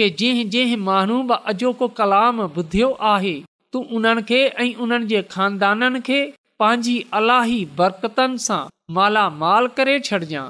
جي 0.00 0.32
جه 0.54 0.74
مانو 0.88 1.14
با 1.30 1.36
اجو 1.52 1.70
کو 1.78 1.86
کلام 2.00 2.40
بدھيو 2.56 2.88
آهي 3.12 3.32
تو 3.76 3.82
انن 3.96 4.20
کي 4.28 4.40
۽ 4.66 4.68
انن 4.84 5.06
جي 5.12 5.20
خاندانن 5.34 5.96
کي 6.08 6.18
پانجي 6.62 6.94
الٰهي 7.20 7.58
برڪتن 7.80 8.36
سان 8.46 8.70
مالا 8.98 9.28
مال 9.40 9.66
ڪري 9.80 9.96
ڇڏيا 10.10 10.44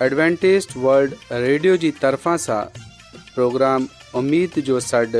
ادوانٽيست 0.10 0.78
ورلد 0.86 1.30
ريڊيو 1.48 1.76
جي 1.86 1.94
طرفا 2.06 2.38
سان 2.48 2.86
پروگرام 3.36 3.90
اميد 4.24 4.58
جو 4.72 4.80
سڏ 4.92 5.20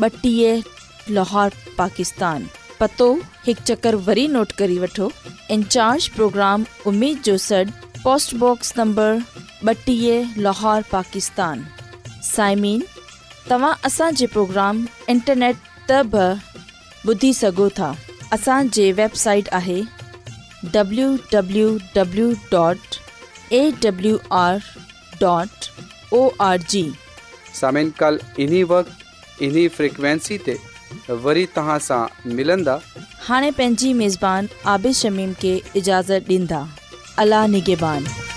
पतोर 0.00 0.20
जो 0.24 0.60
लाहौर 10.42 10.80
पाकिस्तान 10.86 11.62
तव्हां 13.50 13.72
असांजे 13.84 14.26
प्रोग्राम 14.32 14.84
इंटरनेट 15.12 15.56
त 15.88 16.00
ॿुधी 17.08 17.32
सघो 17.34 17.68
था 17.78 17.92
असांजे 18.32 18.90
वेबसाइट 18.96 19.48
आहे 19.52 19.82
इन्ही 29.44 29.66
फ्रिक्वेंसी 29.76 30.38
ते 30.48 30.56
वरी 31.26 31.44
तव्हां 31.56 31.78
सां 31.88 32.04
मिलंदा 32.40 32.80
हाणे 33.28 33.50
पंहिंजी 33.60 33.92
मेज़बान 34.02 34.48
आबिश 34.74 35.00
शमीम 35.06 35.32
खे 35.44 35.54
इजाज़त 35.82 36.28
ॾींदा 36.38 36.66
अलाह 37.26 37.46
निगेबान 37.56 38.29